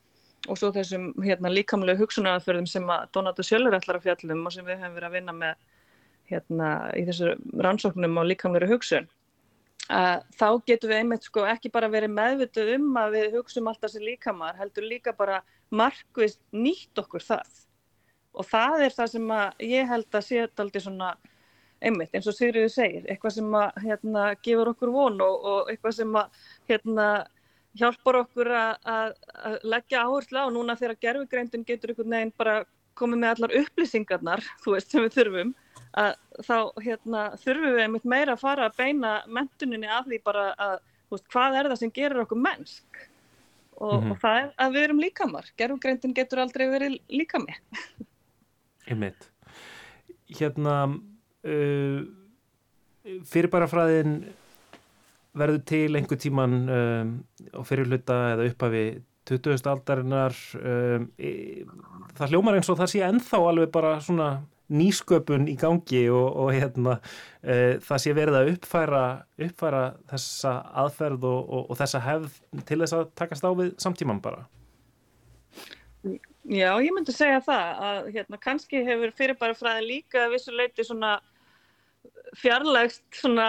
[0.49, 4.67] og svo þessum hérna, líkamlega hugsunaraförðum sem að Donato Sjöller ætlar að fjallum og sem
[4.67, 5.63] við hefum verið að vinna með
[6.29, 9.09] hérna, í þessu rannsóknum á líkamlega hugsun.
[9.89, 13.95] Uh, þá getum við einmitt sko ekki bara verið meðvituð um að við hugsum alltaf
[13.95, 15.41] sem líkamar, heldur líka bara
[15.73, 17.49] markvist nýtt okkur það.
[18.37, 19.35] Og það er það sem
[19.65, 21.15] ég held að sé alltaf svona
[21.81, 25.97] einmitt eins og Sigriður segir, eitthvað sem að hérna, gefur okkur von og, og eitthvað
[26.01, 26.41] sem að
[26.71, 27.09] hérna,
[27.77, 30.47] hjálpar okkur að leggja áherslu á.
[30.53, 32.65] Núna þegar gerfugreindin getur einhvern veginn bara
[32.99, 35.55] komið með allar upplýsingarnar þú veist sem við þurfum
[35.99, 36.11] að
[36.45, 40.77] þá hérna, þurfum við einmitt meira að fara að beina mentuninni af því bara að
[41.13, 43.01] veist, hvað er það sem gerir okkur mennsk?
[43.79, 44.11] Og, mm -hmm.
[44.11, 45.51] og það er að við erum líkamar.
[45.57, 47.55] Gerfugreindin getur aldrei verið líkami.
[48.91, 49.31] Einmitt.
[50.27, 50.75] Hérna
[51.45, 52.01] uh,
[53.25, 54.17] fyrirbarafræðin
[55.41, 57.15] verður til einhver tíman um,
[57.55, 58.85] á fyrirluta eða upphafi
[59.29, 59.59] 20.
[59.69, 61.33] aldarinnar um, e,
[62.17, 64.29] það hljómar eins og það sé enþá alveg bara svona
[64.69, 66.99] nýsköpun í gangi og, og hérna,
[67.41, 69.03] uh, það sé verið að uppfæra,
[69.49, 74.21] uppfæra þessa aðferð og, og, og þessa hefð til þess að takast á við samtíman
[74.25, 74.45] bara
[76.49, 81.19] Já, ég myndi segja það að hérna, kannski hefur fyrirbarafræðin líka vissuleiti svona
[82.37, 83.49] fjarlægst svona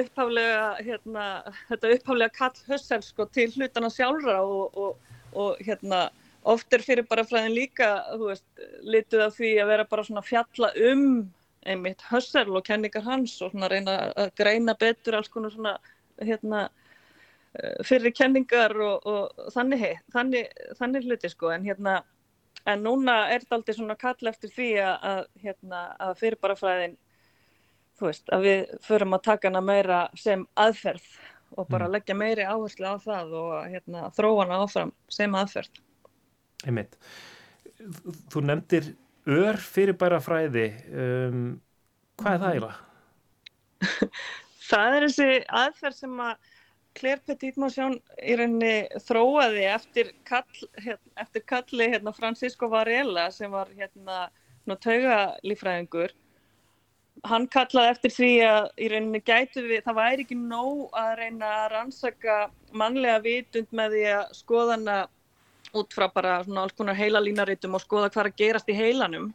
[0.00, 1.26] upphaflega hérna,
[1.70, 6.08] þetta upphaflega kall hössel sko til hlutana sjálfra og, og, og hérna
[6.48, 7.88] oft er fyrir bara fræðin líka
[8.20, 8.46] veist,
[8.82, 11.06] lituð af því að vera bara svona fjalla um
[11.68, 15.74] einmitt hössel og kenningar hans og svona reyna að greina betur alls konar svona
[16.22, 16.68] hérna
[17.54, 22.00] eh, fyrir kenningar og, og þannig, hei, þannig, þannig hluti sko en hérna
[22.68, 26.56] en núna er þetta aldrei svona kall eftir því að, að, hérna, að fyrir bara
[26.58, 26.96] fræðin
[27.98, 31.06] þú veist, að við förum að taka hana meira sem aðferð
[31.56, 31.94] og bara mm.
[31.96, 35.80] leggja meiri áherslu á það og hérna, þróa hana áfram sem aðferð.
[36.66, 36.98] Einmitt.
[38.32, 38.92] Þú nefndir
[39.28, 40.68] ör fyrirbæra fræði.
[40.90, 41.48] Um,
[42.20, 42.76] hvað er það eiginlega?
[44.70, 46.54] það er þessi aðferð sem að
[46.98, 53.70] Claire Petit-Motion í rauninni þróaði eftir, kall, hérna, eftir kalli hérna, Francisco Varela sem var
[53.76, 54.26] hérna,
[54.68, 56.12] taugalífræðingur
[57.26, 61.50] hann kallaði eftir því að í rauninni gætu við, það væri ekki nóg að reyna
[61.62, 62.38] að rannsaka
[62.76, 64.98] mannlega vitund með því að skoða hana
[65.76, 69.28] út frá bara svona alls konar heilalínaritum og skoða hvað að gerast í heilanum.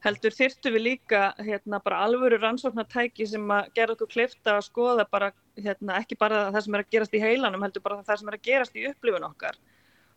[0.00, 5.04] Heldur þyrtu við líka hérna bara alvöru rannsóknartæki sem að gera okkur klifta að skoða
[5.10, 8.30] bara hérna, ekki bara það sem er að gerast í heilanum heldur bara það sem
[8.32, 9.60] er að gerast í upplifun okkar.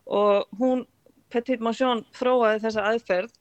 [0.08, 0.86] Og hún
[1.34, 3.40] Petit Manchon þróaði þessa aðferð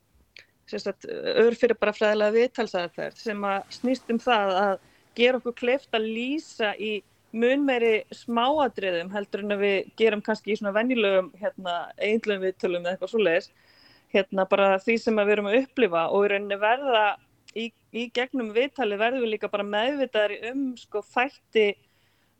[0.71, 4.75] örfyrir bara fræðilega viðtalsaðferð sem að snýst um það að
[5.19, 6.93] gera okkur kleift að lýsa í
[7.33, 12.85] mun meiri smáadriðum heldur en að við gerum kannski í svona venjulegum hérna, einlum viðtölum
[12.85, 13.51] eða eitthvað svo leiðis
[14.13, 17.05] hérna bara því sem við erum að upplifa og í rauninni verða
[17.57, 21.71] í, í gegnum viðtali verðum við líka bara meðvitaðri um sko þætti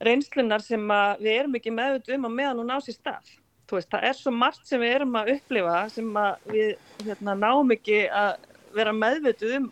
[0.03, 0.85] reynslunar sem
[1.23, 3.33] við erum ekki meðvitað um að meðan hún á sér stað.
[3.73, 6.73] Veist, það er svo margt sem við erum að upplifa sem að við
[7.07, 8.35] hérna, náum ekki að
[8.77, 9.71] vera meðvitað um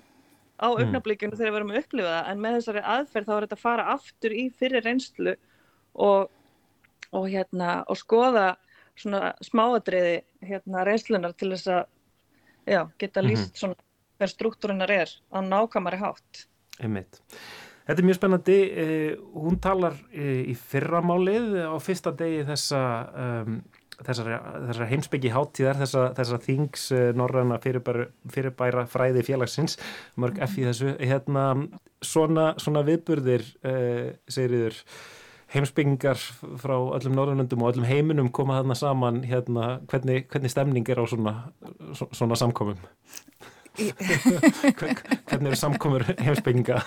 [0.60, 0.80] á mm.
[0.80, 3.64] augnablíkjunu þegar við erum að upplifa það en með þessari aðferð þá er þetta að
[3.64, 5.36] fara aftur í fyrir reynslu
[5.94, 6.32] og,
[7.10, 8.48] og, hérna, og skoða
[9.00, 11.82] svona smáadriði hérna, reynslunar til þess að
[12.68, 13.88] já, geta líst mm -hmm.
[14.20, 16.46] hver struktúrinar er á nákamari hátt.
[16.80, 17.20] Einmitt.
[17.86, 18.58] Þetta er mjög spennandi.
[18.82, 22.82] Eh, hún talar eh, í fyrramálið á fyrsta degi þessa,
[23.24, 23.62] um,
[24.06, 29.78] þessara heimsbyggi háttíðar, þessa, þessa þings eh, norræna fyrirbæra, fyrirbæra fræði félagsins,
[30.20, 30.94] mörg F í þessu.
[31.00, 31.46] Hérna,
[32.04, 34.78] svona, svona viðburðir, eh, segriður,
[35.50, 36.20] heimsbyggingar
[36.62, 41.04] frá öllum norðunundum og öllum heiminum koma þarna saman hérna, hvernig, hvernig stemning er á
[41.10, 41.34] svona,
[42.12, 42.78] svona samkomum?
[43.80, 46.80] Hvernig eru samkomur heimsbygginga?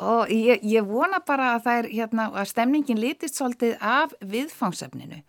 [0.00, 5.20] Og ég, ég vona bara að það er hérna að stemningin litist svolítið af viðfangsefninu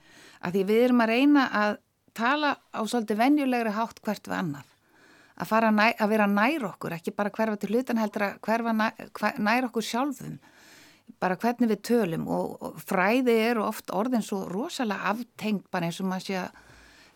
[0.41, 1.77] að því við erum að reyna að
[2.17, 4.67] tala á svolítið venjulegri hátt hvert við annað
[5.41, 9.37] að, næ, að vera nær okkur, ekki bara hverfa til hlutan heldur að hverfa nær,
[9.39, 10.39] nær okkur sjálfum
[11.21, 15.99] bara hvernig við tölum og, og fræði eru oft orðin svo rosalega aftengt bara eins
[16.01, 16.59] og maður sé að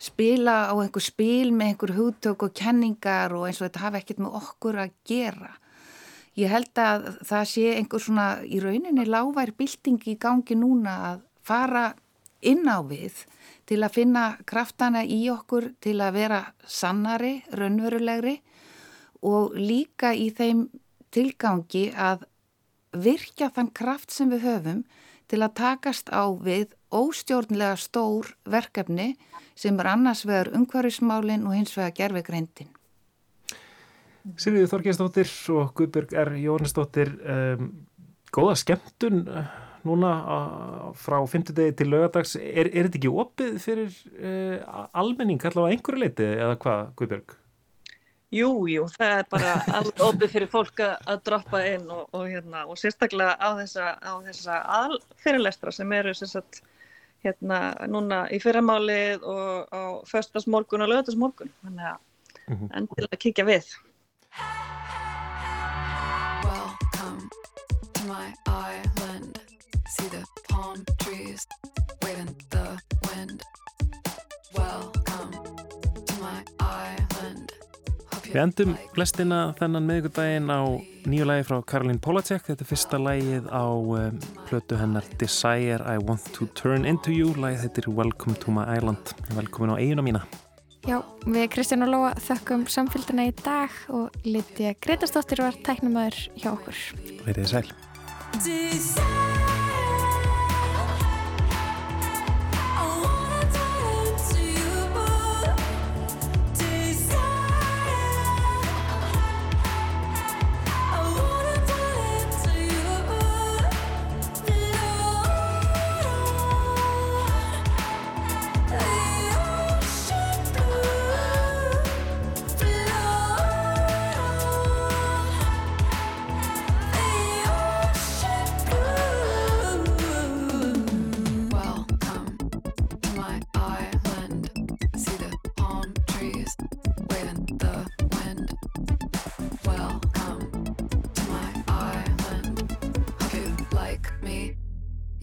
[0.06, 4.20] spila á einhver spil með einhver hugtök og kenningar og eins og þetta hafa ekkert
[4.20, 5.54] með okkur að gera.
[6.36, 11.22] Ég held að það sé einhver svona í rauninni lágvær bilding í gangi núna að
[11.46, 11.86] fara
[12.46, 13.24] inn á við
[13.66, 18.38] til að finna kraftana í okkur til að vera sannari, raunverulegri
[19.26, 20.66] og líka í þeim
[21.14, 22.26] tilgangi að
[22.96, 24.84] virkja þann kraft sem við höfum
[25.26, 29.14] til að takast á við óstjórnlega stór verkefni
[29.58, 32.70] sem er annars vegar umhverfismálinn og hins vegar gerfegreindin.
[34.36, 36.32] Sýriði Þorgjensdóttir og Guðbjörg R.
[36.42, 37.68] Jóhannesdóttir, um,
[38.34, 39.22] góða skemmtun
[39.86, 40.12] núna
[40.98, 42.36] frá fymtudegi til lögadags.
[42.36, 47.36] Er, er þetta ekki opið fyrir uh, almenning allavega einhverju leiti eða hvað, Guðbjörg?
[48.34, 52.64] Jú, jú, það er bara allt opið fyrir fólk að droppa inn og, og, hérna,
[52.66, 54.56] og sérstaklega á þessa, á þessa
[55.22, 56.60] fyrirlestra sem eru sagt,
[57.22, 61.54] hérna, núna í fyrramálið og á föstasmorgun og lögatasmorgun.
[61.62, 61.98] Þannig að
[62.48, 62.76] mm -hmm.
[62.76, 63.70] endilega kíkja við.
[66.44, 67.30] Welcome
[67.94, 68.85] to my See
[70.10, 71.46] the palm trees
[72.02, 72.66] waving the
[73.06, 73.42] wind
[74.54, 75.32] Welcome
[76.06, 77.52] to my island
[78.26, 80.62] Við endum blestina þennan meðgudaginn á
[81.06, 82.44] nýju lægi frá Karolín Polacek.
[82.46, 87.32] Þetta er fyrsta lægið á um, plötu hennar Desire I Want to Turn Into You.
[87.34, 89.14] Lægið heitir Welcome to my Island.
[89.34, 90.22] Velkomin á eiguna mína.
[90.86, 96.50] Já, við Kristján og Lóa þökkum samfélgina í dag og Lítja Gretarsdóttir var tæknumöður hjá
[96.52, 96.82] okkur.
[97.26, 99.15] Verðið sæl.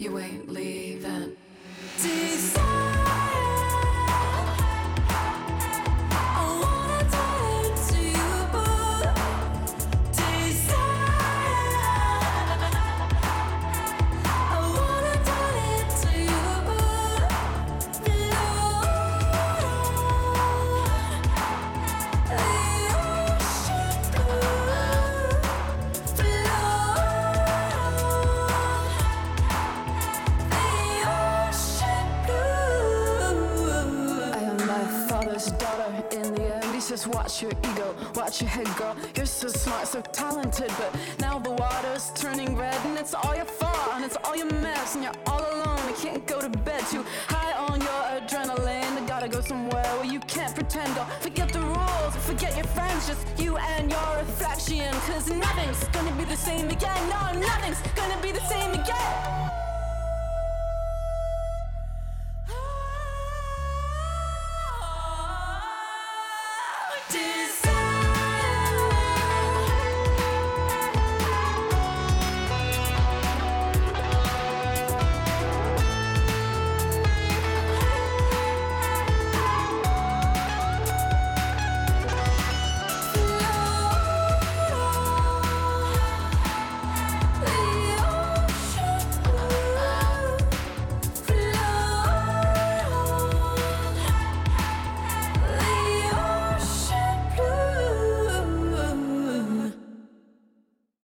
[0.03, 1.37] You ain't leaving.
[38.41, 38.95] Your head, girl.
[39.15, 43.45] You're so smart, so talented, but now the water's turning red, and it's all your
[43.45, 43.95] fault.
[43.95, 45.79] And it's it's all your mess and you're all alone.
[45.87, 49.01] You can't go to bed too high on your adrenaline.
[49.01, 53.07] You gotta go somewhere where you can't pretend or forget the rules, forget your friends,
[53.07, 54.91] just you and your reflection.
[55.07, 57.09] Cause nothing's gonna be the same again.
[57.09, 59.72] No, nothing's gonna be the same again.